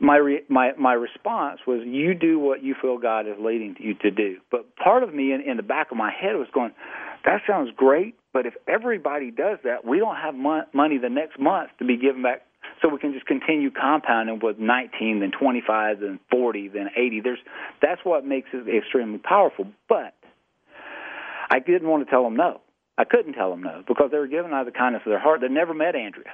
[0.00, 3.94] my re- my my response was, "You do what you feel God is leading you
[3.94, 6.72] to do." But part of me, in, in the back of my head, was going,
[7.24, 11.38] "That sounds great, but if everybody does that, we don't have mon- money the next
[11.38, 12.42] month to be given back
[12.82, 17.20] so we can just continue compounding with 19, then 25, then 40, then 80.
[17.20, 17.38] There's
[17.80, 19.66] that's what makes it extremely powerful.
[19.88, 20.14] But
[21.50, 22.60] I didn't want to tell them no.
[22.98, 25.18] I couldn't tell them no because they were given out of the kindness of their
[25.18, 25.40] heart.
[25.40, 26.30] They never met Andrea.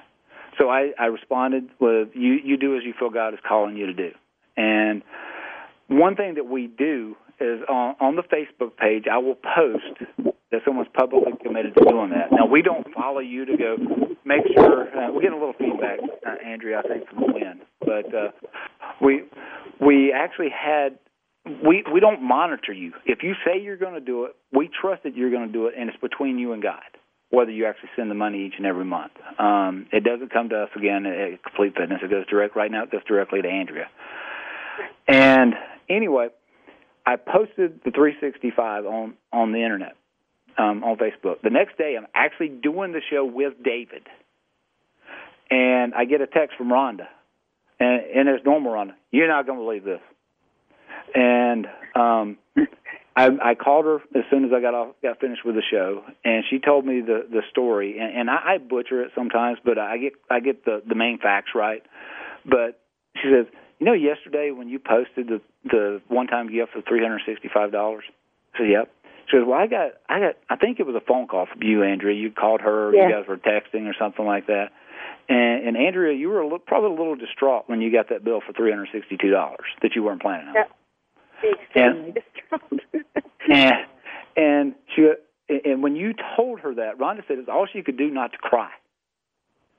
[0.58, 3.86] So I, I responded with, you, you do as you feel God is calling you
[3.86, 4.10] to do.
[4.58, 5.02] And
[5.88, 9.84] one thing that we do is on, on the Facebook page, I will post
[10.50, 12.30] that someone's publicly committed to doing that.
[12.30, 13.76] Now, we don't follow you to go,
[14.30, 18.06] make sure uh, we're getting a little feedback, uh, Andrea, I think from Glenn, but
[18.14, 18.30] uh,
[19.00, 19.22] we
[19.80, 20.98] we actually had
[21.64, 22.92] we we don't monitor you.
[23.06, 25.66] If you say you're going to do it, we trust that you're going to do
[25.66, 26.82] it, and it's between you and God
[27.32, 29.12] whether you actually send the money each and every month.
[29.38, 32.00] Um, it doesn't come to us again at Complete Fitness.
[32.02, 32.82] It goes direct right now.
[32.82, 33.86] It goes directly to Andrea.
[35.06, 35.54] And
[35.88, 36.30] anyway,
[37.06, 39.92] I posted the 365 on on the internet
[40.58, 41.40] um, on Facebook.
[41.42, 44.08] The next day, I'm actually doing the show with David
[45.50, 47.08] and I get a text from Rhonda,
[47.78, 48.92] and, and it's normal Rhonda.
[49.10, 50.00] You're not going to believe this.
[51.14, 52.36] And um,
[53.16, 56.02] I, I called her as soon as I got off, got finished with the show,
[56.24, 57.98] and she told me the the story.
[57.98, 61.18] And, and I, I butcher it sometimes, but I get I get the the main
[61.18, 61.82] facts right.
[62.46, 62.78] But
[63.16, 63.46] she says,
[63.80, 67.50] you know, yesterday when you posted the the one time gift of three hundred sixty
[67.52, 68.04] five dollars.
[68.56, 68.88] so yep.
[69.28, 71.62] She goes, well, I got I got I think it was a phone call from
[71.64, 72.16] you, Andrea.
[72.20, 73.08] You called her, yeah.
[73.08, 74.70] you guys were texting or something like that.
[75.28, 78.24] And, and Andrea, you were a little, probably a little distraught when you got that
[78.24, 80.54] bill for three hundred sixty-two dollars that you weren't planning on.
[80.54, 83.20] Yeah, extremely and, distraught.
[83.48, 83.74] and
[84.36, 85.12] and she
[85.66, 88.38] and when you told her that, Rhonda said it's all she could do not to
[88.38, 88.70] cry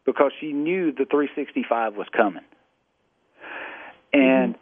[0.06, 2.44] because she knew the 365 was coming.
[4.14, 4.56] And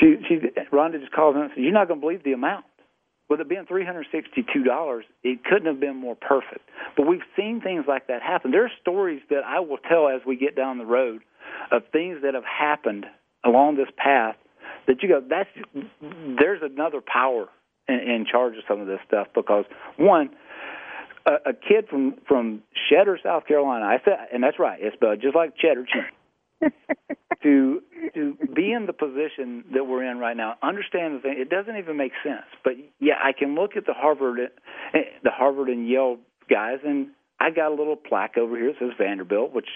[0.00, 0.24] mm-hmm.
[0.24, 0.34] she she
[0.70, 2.66] Rhonda just called me and said, "You're not going to believe the amount."
[3.36, 6.60] with it being $362, it couldn't have been more perfect.
[6.96, 8.52] But we've seen things like that happen.
[8.52, 11.22] There are stories that I will tell as we get down the road
[11.72, 13.06] of things that have happened
[13.44, 14.36] along this path
[14.86, 15.48] that you go, that's
[16.38, 17.48] there's another power
[17.88, 19.64] in, in charge of some of this stuff because
[19.98, 20.30] one,
[21.26, 25.16] a, a kid from from Cheddar, South Carolina, I said, and that's right, it's uh,
[25.20, 26.10] just like Cheddar Cheese.
[27.42, 27.80] to
[28.14, 30.54] to be in the position that we're in right now.
[30.62, 32.44] Understand the thing; it doesn't even make sense.
[32.62, 34.38] But yeah, I can look at the Harvard,
[34.94, 37.08] eh, the Harvard and Yale guys, and
[37.40, 39.68] I got a little plaque over here that says Vanderbilt, which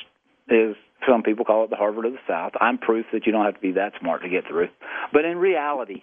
[0.48, 0.76] is
[1.08, 2.52] some people call it the Harvard of the South.
[2.60, 4.68] I'm proof that you don't have to be that smart to get through.
[5.12, 6.02] But in reality,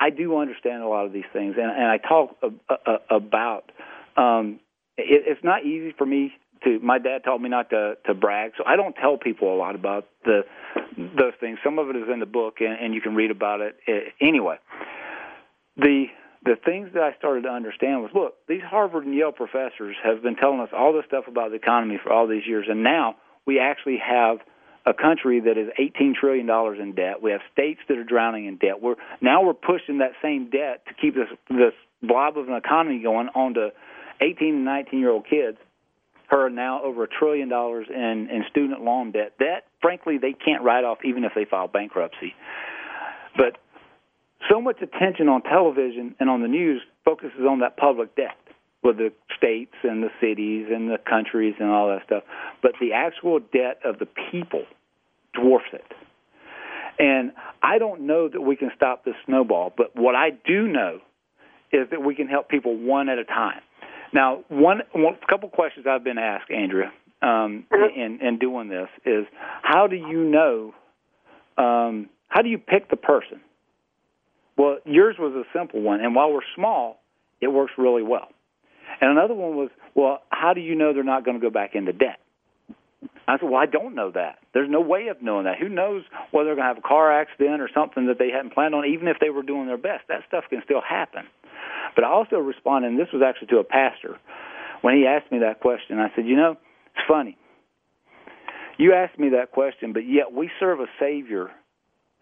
[0.00, 3.70] I do understand a lot of these things, and, and I talk ab- a, about.
[4.16, 4.60] Um,
[4.98, 6.32] it, it's not easy for me
[6.64, 9.56] to my dad taught me not to to brag so i don't tell people a
[9.56, 10.42] lot about the
[10.96, 13.60] those things some of it is in the book and, and you can read about
[13.60, 14.56] it eh, anyway
[15.76, 16.06] the
[16.44, 20.22] the things that i started to understand was look these harvard and yale professors have
[20.22, 23.14] been telling us all this stuff about the economy for all these years and now
[23.46, 24.38] we actually have
[24.86, 27.20] a country that is 18 trillion dollars in debt.
[27.22, 28.80] We have states that are drowning in debt.
[28.80, 33.02] We're now we're pushing that same debt to keep this this blob of an economy
[33.02, 33.68] going onto
[34.22, 35.58] 18 and 19 year old kids
[36.30, 39.32] her now over a trillion dollars in, in student loan debt.
[39.40, 42.34] That, frankly, they can't write off even if they file bankruptcy.
[43.36, 43.58] But
[44.48, 48.36] so much attention on television and on the news focuses on that public debt
[48.82, 52.22] with the states and the cities and the countries and all that stuff.
[52.62, 54.64] But the actual debt of the people
[55.34, 55.84] dwarfs it.
[56.98, 61.00] And I don't know that we can stop this snowball, but what I do know
[61.72, 63.60] is that we can help people one at a time.
[64.12, 66.92] Now, one, one couple questions I've been asked, Andrea,
[67.22, 67.88] um, uh-huh.
[67.94, 69.26] in, in doing this is
[69.62, 70.74] how do you know?
[71.58, 73.40] Um, how do you pick the person?
[74.56, 77.00] Well, yours was a simple one, and while we're small,
[77.40, 78.28] it works really well.
[79.00, 81.74] And another one was, well, how do you know they're not going to go back
[81.74, 82.18] into debt?
[83.28, 84.38] I said, well, I don't know that.
[84.52, 85.58] There's no way of knowing that.
[85.58, 88.52] Who knows whether they're going to have a car accident or something that they hadn't
[88.54, 90.04] planned on, even if they were doing their best.
[90.08, 91.24] That stuff can still happen.
[91.94, 94.16] But I also responded, and this was actually to a pastor.
[94.82, 96.52] When he asked me that question, I said, you know,
[96.96, 97.36] it's funny.
[98.78, 101.50] You asked me that question, but yet we serve a Savior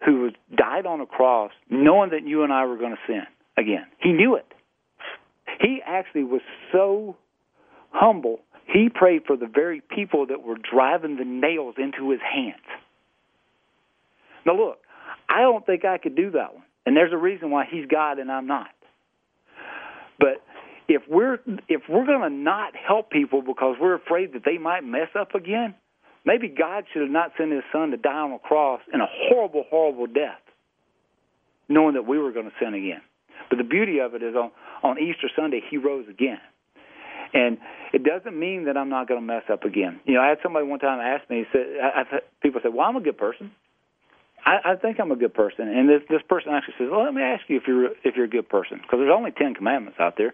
[0.05, 3.21] who died on a cross knowing that you and I were going to sin
[3.57, 3.85] again.
[4.01, 4.45] He knew it.
[5.61, 7.17] He actually was so
[7.91, 8.41] humble
[8.71, 12.61] he prayed for the very people that were driving the nails into his hands.
[14.45, 14.79] Now, look,
[15.27, 16.63] I don't think I could do that one.
[16.85, 18.69] And there's a reason why he's God and I'm not.
[20.19, 20.41] But
[20.87, 21.35] if we're
[21.67, 25.33] if we're going to not help people because we're afraid that they might mess up
[25.35, 25.75] again,
[26.25, 29.07] maybe God should have not sent his son to die on a cross in a
[29.09, 30.41] horrible horrible death
[31.71, 33.01] knowing that we were going to sin again.
[33.49, 34.51] But the beauty of it is on
[34.83, 36.39] on Easter Sunday he rose again.
[37.33, 37.57] And
[37.93, 39.99] it doesn't mean that I'm not going to mess up again.
[40.05, 42.87] You know, I had somebody one time ask me, said, I, I, people said, well,
[42.87, 43.51] I'm a good person.
[44.45, 45.67] I, I think I'm a good person.
[45.67, 48.25] And this, this person actually says, well, let me ask you if you're, if you're
[48.25, 48.77] a good person.
[48.77, 50.33] Because there's only 10 commandments out there.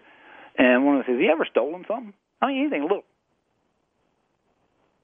[0.58, 2.14] And one of them says, you ever stolen something?
[2.40, 3.04] I mean, anything, little.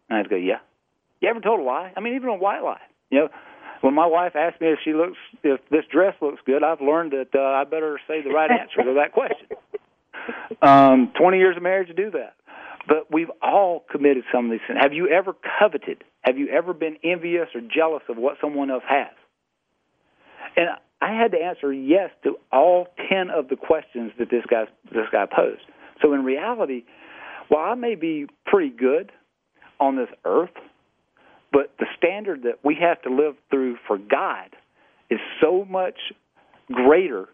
[0.08, 0.58] And I go, yeah.
[1.20, 1.92] You ever told a lie?
[1.96, 2.80] I mean, even a white lie.
[3.10, 3.28] You know,
[3.82, 7.12] when my wife asked me if she looks, if this dress looks good, I've learned
[7.12, 9.46] that uh, I better say the right answer to that question.
[10.62, 12.34] um, 20 years of marriage to do that.
[12.86, 14.78] But we've all committed some of these sins.
[14.82, 16.02] Have you ever coveted?
[16.22, 19.12] Have you ever been envious or jealous of what someone else has?
[20.56, 20.66] And
[21.00, 25.06] I had to answer yes to all 10 of the questions that this guy, this
[25.12, 25.62] guy posed.
[26.02, 26.84] So in reality,
[27.48, 29.12] while I may be pretty good
[29.78, 30.50] on this earth,
[31.52, 34.50] but the standard that we have to live through for God
[35.10, 35.98] is so much
[36.70, 37.28] greater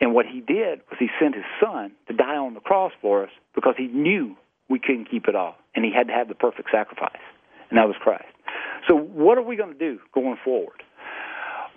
[0.00, 3.24] and what he did was he sent his son to die on the cross for
[3.24, 4.36] us because he knew
[4.68, 7.20] we couldn't keep it all, and he had to have the perfect sacrifice,
[7.70, 8.24] and that was Christ.
[8.88, 10.82] So, what are we going to do going forward?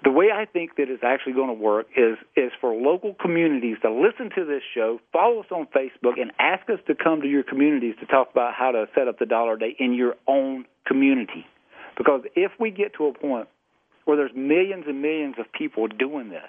[0.04, 3.78] The way I think that it's actually going to work is is for local communities
[3.82, 7.28] to listen to this show, follow us on Facebook, and ask us to come to
[7.28, 10.16] your communities to talk about how to set up the dollar a day in your
[10.28, 11.46] own community.
[11.98, 13.48] Because if we get to a point
[14.06, 16.46] where there's millions and millions of people doing this,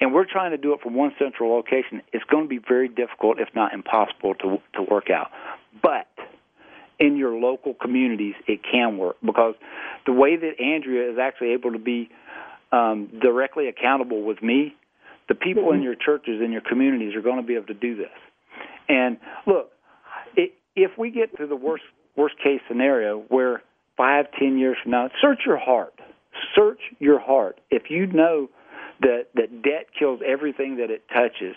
[0.00, 2.88] and we're trying to do it from one central location, it's going to be very
[2.88, 5.30] difficult, if not impossible, to to work out.
[5.82, 6.06] But
[6.98, 9.54] in your local communities, it can work because
[10.06, 12.10] the way that Andrea is actually able to be
[12.72, 14.74] um, directly accountable with me,
[15.28, 15.76] the people mm-hmm.
[15.76, 18.06] in your churches in your communities are going to be able to do this.
[18.88, 19.70] And look,
[20.36, 21.84] it, if we get to the worst
[22.16, 23.62] worst case scenario where
[23.96, 25.94] five, ten years from now, search your heart.
[26.54, 27.58] Search your heart.
[27.70, 28.48] If you know
[29.00, 31.56] that that debt kills everything that it touches,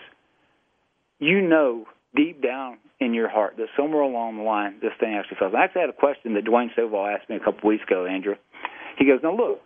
[1.18, 5.36] you know deep down in your heart that somewhere along the line this thing actually
[5.38, 5.54] fails.
[5.56, 8.36] I actually had a question that Dwayne Stovall asked me a couple weeks ago, Andrea.
[8.98, 9.60] He goes, Now look,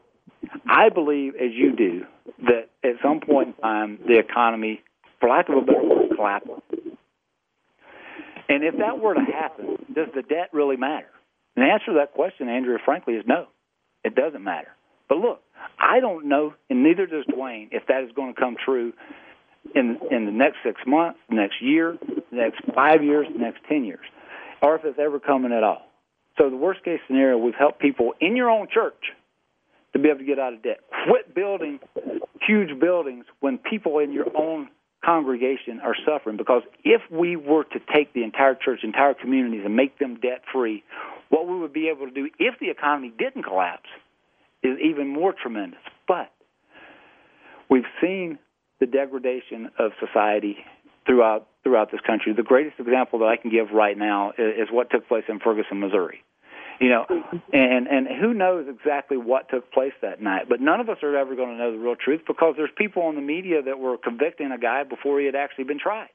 [0.69, 2.03] I believe as you do
[2.45, 4.83] that at some point in time the economy,
[5.21, 6.55] for lack of a better word, collapses.
[8.47, 11.07] And if that were to happen, does the debt really matter?
[11.57, 13.47] And the answer to that question, Andrea, frankly, is no.
[14.05, 14.69] It doesn't matter.
[15.09, 15.43] But look,
[15.79, 18.93] I don't know, and neither does Dwayne, if that is going to come true
[19.75, 21.99] in in the next six months, next year,
[22.31, 24.05] next five years, next ten years,
[24.63, 25.91] or if it's ever coming at all.
[26.39, 29.13] So the worst case scenario, we've helped people in your own church
[29.93, 30.81] to be able to get out of debt.
[31.09, 31.79] Quit building
[32.43, 34.69] huge buildings when people in your own
[35.05, 39.77] congregation are suffering because if we were to take the entire church, entire communities, and
[39.77, 40.83] make them debt free,
[41.29, 43.89] what we would be able to do if the economy didn't collapse–
[44.65, 45.81] is even more tremendous.
[46.09, 46.33] But
[47.71, 48.39] we've seen
[48.81, 50.57] the degradation of society
[51.07, 52.33] throughout throughout this country.
[52.33, 55.39] The greatest example that I can give right now is, is what took place in
[55.39, 56.25] Ferguson, Missouri.
[56.81, 57.05] You know,
[57.53, 61.17] and and who knows exactly what took place that night, but none of us are
[61.17, 63.97] ever going to know the real truth because there's people in the media that were
[63.97, 66.09] convicting a guy before he had actually been tried.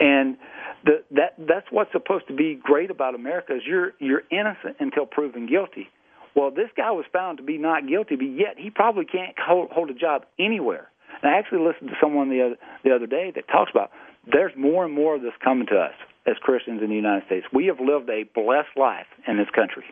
[0.00, 0.36] And
[0.84, 5.06] the, that that's what's supposed to be great about America is you're you're innocent until
[5.06, 5.86] proven guilty.
[6.34, 9.70] Well, this guy was found to be not guilty, but yet he probably can't hold,
[9.70, 10.88] hold a job anywhere.
[11.22, 13.90] And I actually listened to someone the other, the other day that talks about
[14.30, 15.94] there's more and more of this coming to us
[16.26, 17.46] as Christians in the United States.
[17.52, 19.84] We have lived a blessed life in this country.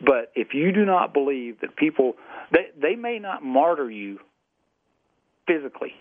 [0.00, 2.14] But if you do not believe that people,
[2.52, 4.20] they, they may not martyr you
[5.46, 5.92] physically,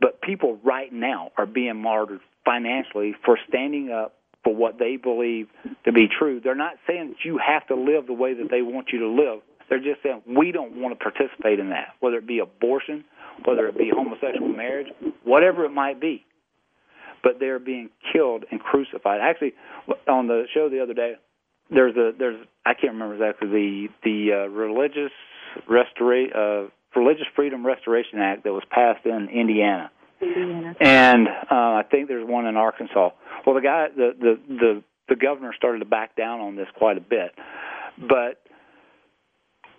[0.00, 4.14] but people right now are being martyred financially for standing up
[4.44, 5.46] for what they believe
[5.84, 6.40] to be true.
[6.42, 9.08] They're not saying that you have to live the way that they want you to
[9.08, 9.40] live.
[9.70, 13.04] They're just saying we don't want to participate in that, whether it be abortion,
[13.46, 14.88] whether it be homosexual marriage,
[15.24, 16.24] whatever it might be.
[17.22, 19.20] But they're being killed and crucified.
[19.22, 19.54] Actually,
[20.08, 21.14] on the show the other day,
[21.70, 25.12] there's a there's I can't remember exactly the the uh, religious
[25.70, 26.68] restora- uh,
[27.00, 29.90] religious freedom restoration act that was passed in Indiana
[30.80, 33.10] and uh, I think there's one in Arkansas.
[33.46, 36.96] Well, the guy, the the the the governor started to back down on this quite
[36.96, 37.34] a bit,
[37.98, 38.40] but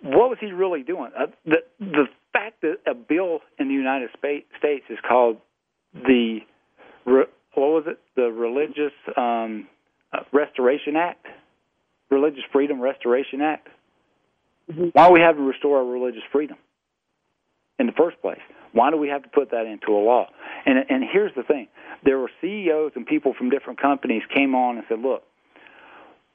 [0.02, 1.10] what was he really doing?
[1.18, 5.38] Uh, the the fact that a bill in the United States is called
[5.94, 6.40] the
[7.04, 7.22] what
[7.56, 7.98] was it?
[8.16, 9.68] The Religious um,
[10.12, 11.24] uh, Restoration Act,
[12.10, 13.68] Religious Freedom Restoration Act.
[14.70, 14.84] Mm-hmm.
[14.92, 16.56] Why are we having to restore our religious freedom
[17.78, 18.40] in the first place?
[18.74, 20.26] Why do we have to put that into a law?
[20.66, 21.68] And and here's the thing:
[22.04, 25.22] there were CEOs and people from different companies came on and said, "Look,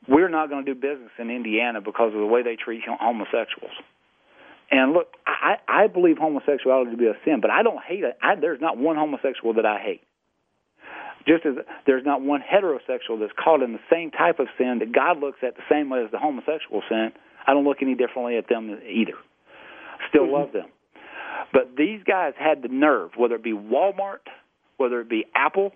[0.07, 3.73] we're not going to do business in Indiana because of the way they treat homosexuals."
[4.71, 8.15] And look, I, I believe homosexuality to be a sin, but I don't hate it.
[8.21, 10.01] I, there's not one homosexual that I hate.
[11.27, 11.55] Just as
[11.87, 15.39] there's not one heterosexual that's caught in the same type of sin that God looks
[15.43, 17.11] at the same way as the homosexual sin,
[17.45, 19.13] I don't look any differently at them either.
[20.09, 20.31] Still mm-hmm.
[20.33, 20.67] love them.
[21.51, 24.19] But these guys had the nerve, whether it be Walmart,
[24.77, 25.71] whether it be Apple,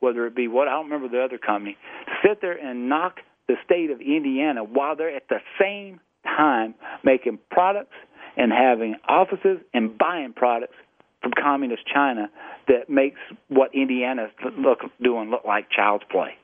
[0.00, 1.76] whether it be what I don't remember the other company,
[2.06, 3.16] to sit there and knock
[3.46, 6.74] the state of Indiana while they're at the same time
[7.04, 7.94] making products
[8.36, 10.74] and having offices and buying products
[11.22, 12.30] from communist China
[12.68, 13.18] that makes
[13.48, 16.34] what Indiana's look doing look like child's play.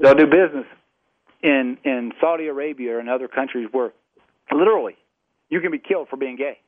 [0.00, 0.66] They'll do business
[1.42, 3.92] in in Saudi Arabia and other countries where
[4.52, 4.96] literally
[5.50, 6.58] you can be killed for being gay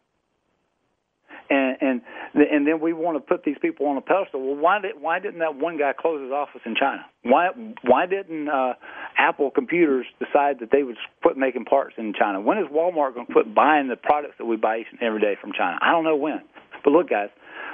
[1.51, 2.03] and and
[2.49, 4.45] and then we want to put these people on a pedestal.
[4.45, 7.05] Well, why did why didn't that one guy close his office in China?
[7.23, 7.49] Why
[7.83, 8.75] why didn't uh,
[9.17, 12.41] Apple computers decide that they would quit making parts in China?
[12.41, 15.21] When is Walmart going to quit buying the products that we buy each and every
[15.21, 15.79] day from China?
[15.81, 16.41] I don't know when.
[16.85, 17.31] But look, guys,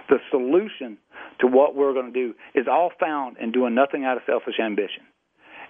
[0.09, 0.99] the solution
[1.41, 4.55] to what we're going to do is all found in doing nothing out of selfish
[4.63, 5.03] ambition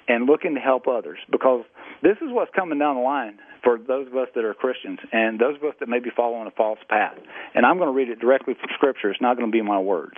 [0.09, 1.65] and looking to help others because
[2.03, 5.39] this is what's coming down the line for those of us that are Christians and
[5.39, 7.15] those of us that may be following a false path.
[7.55, 9.11] And I'm going to read it directly from Scripture.
[9.11, 10.17] It's not going to be my words.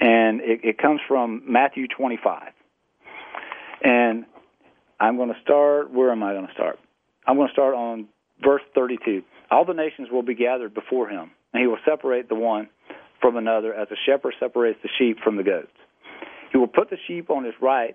[0.00, 2.52] And it, it comes from Matthew 25.
[3.82, 4.24] And
[4.98, 6.78] I'm going to start, where am I going to start?
[7.26, 8.08] I'm going to start on
[8.42, 9.22] verse 32.
[9.50, 12.68] All the nations will be gathered before him, and he will separate the one
[13.20, 15.68] from another as a shepherd separates the sheep from the goats.
[16.52, 17.94] He will put the sheep on his right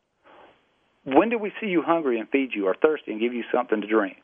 [1.03, 3.81] when do we see you hungry and feed you, or thirsty and give you something
[3.81, 4.17] to drink?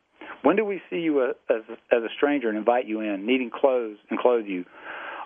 [0.44, 3.50] When do we see you uh, as, as a stranger and invite you in, needing
[3.54, 4.66] clothes and clothe you?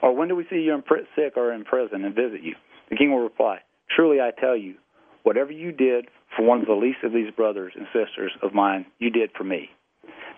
[0.01, 0.83] Or when do we see you in,
[1.15, 2.55] sick or in prison and visit you?
[2.89, 3.59] The king will reply,
[3.93, 4.75] Truly I tell you,
[5.23, 6.05] whatever you did
[6.37, 9.43] for one of the least of these brothers and sisters of mine, you did for
[9.43, 9.69] me.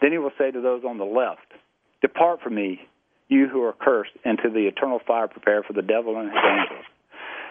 [0.01, 1.45] Then he will say to those on the left,
[2.01, 2.79] Depart from me,
[3.29, 6.85] you who are cursed, into the eternal fire prepared for the devil and his angels.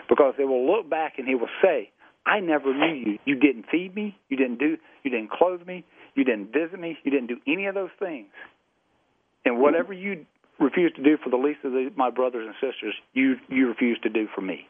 [0.09, 1.91] Because they will look back and he will say,
[2.27, 3.19] I never knew you.
[3.25, 4.19] You didn't feed me.
[4.29, 4.77] You didn't do.
[5.03, 5.85] You didn't clothe me.
[6.15, 6.97] You didn't visit me.
[7.03, 8.27] You didn't do any of those things.
[9.45, 9.63] And mm-hmm.
[9.63, 10.27] whatever you
[10.61, 13.99] refuse to do for the least of the, my brothers and sisters, you you refuse
[14.05, 14.67] to do for me.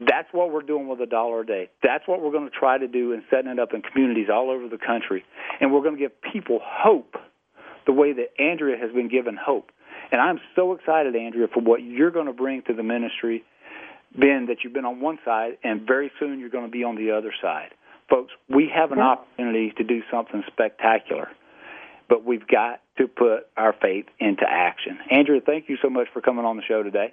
[0.00, 1.70] That's what we're doing with a dollar a day.
[1.82, 4.50] That's what we're going to try to do in setting it up in communities all
[4.50, 5.24] over the country,
[5.60, 7.14] and we're going to give people hope,
[7.86, 9.70] the way that Andrea has been given hope.
[10.12, 13.44] And I'm so excited, Andrea, for what you're going to bring to the ministry
[14.16, 16.96] been that you've been on one side, and very soon you're going to be on
[16.96, 17.70] the other side.
[18.08, 21.28] Folks, we have an opportunity to do something spectacular,
[22.08, 24.98] but we've got to put our faith into action.
[25.10, 27.12] Andrea, thank you so much for coming on the show today.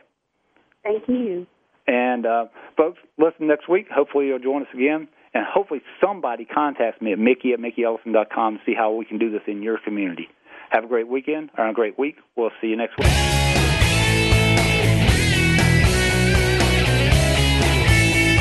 [0.84, 1.48] Thank you.
[1.88, 2.46] And uh,
[2.78, 3.88] folks, listen next week.
[3.94, 5.08] Hopefully, you'll join us again.
[5.34, 9.30] And hopefully, somebody contacts me at mickey at mickeyellison.com to see how we can do
[9.32, 10.30] this in your community.
[10.72, 12.16] Have a great weekend or a great week.
[12.38, 13.45] We'll see you next week.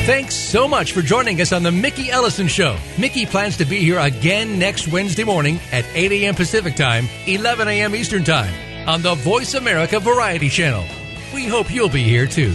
[0.05, 2.77] Thanks so much for joining us on The Mickey Ellison Show.
[2.99, 6.35] Mickey plans to be here again next Wednesday morning at 8 a.m.
[6.35, 7.95] Pacific Time, 11 a.m.
[7.95, 8.53] Eastern Time
[8.87, 10.85] on the Voice America Variety Channel.
[11.35, 12.55] We hope you'll be here too.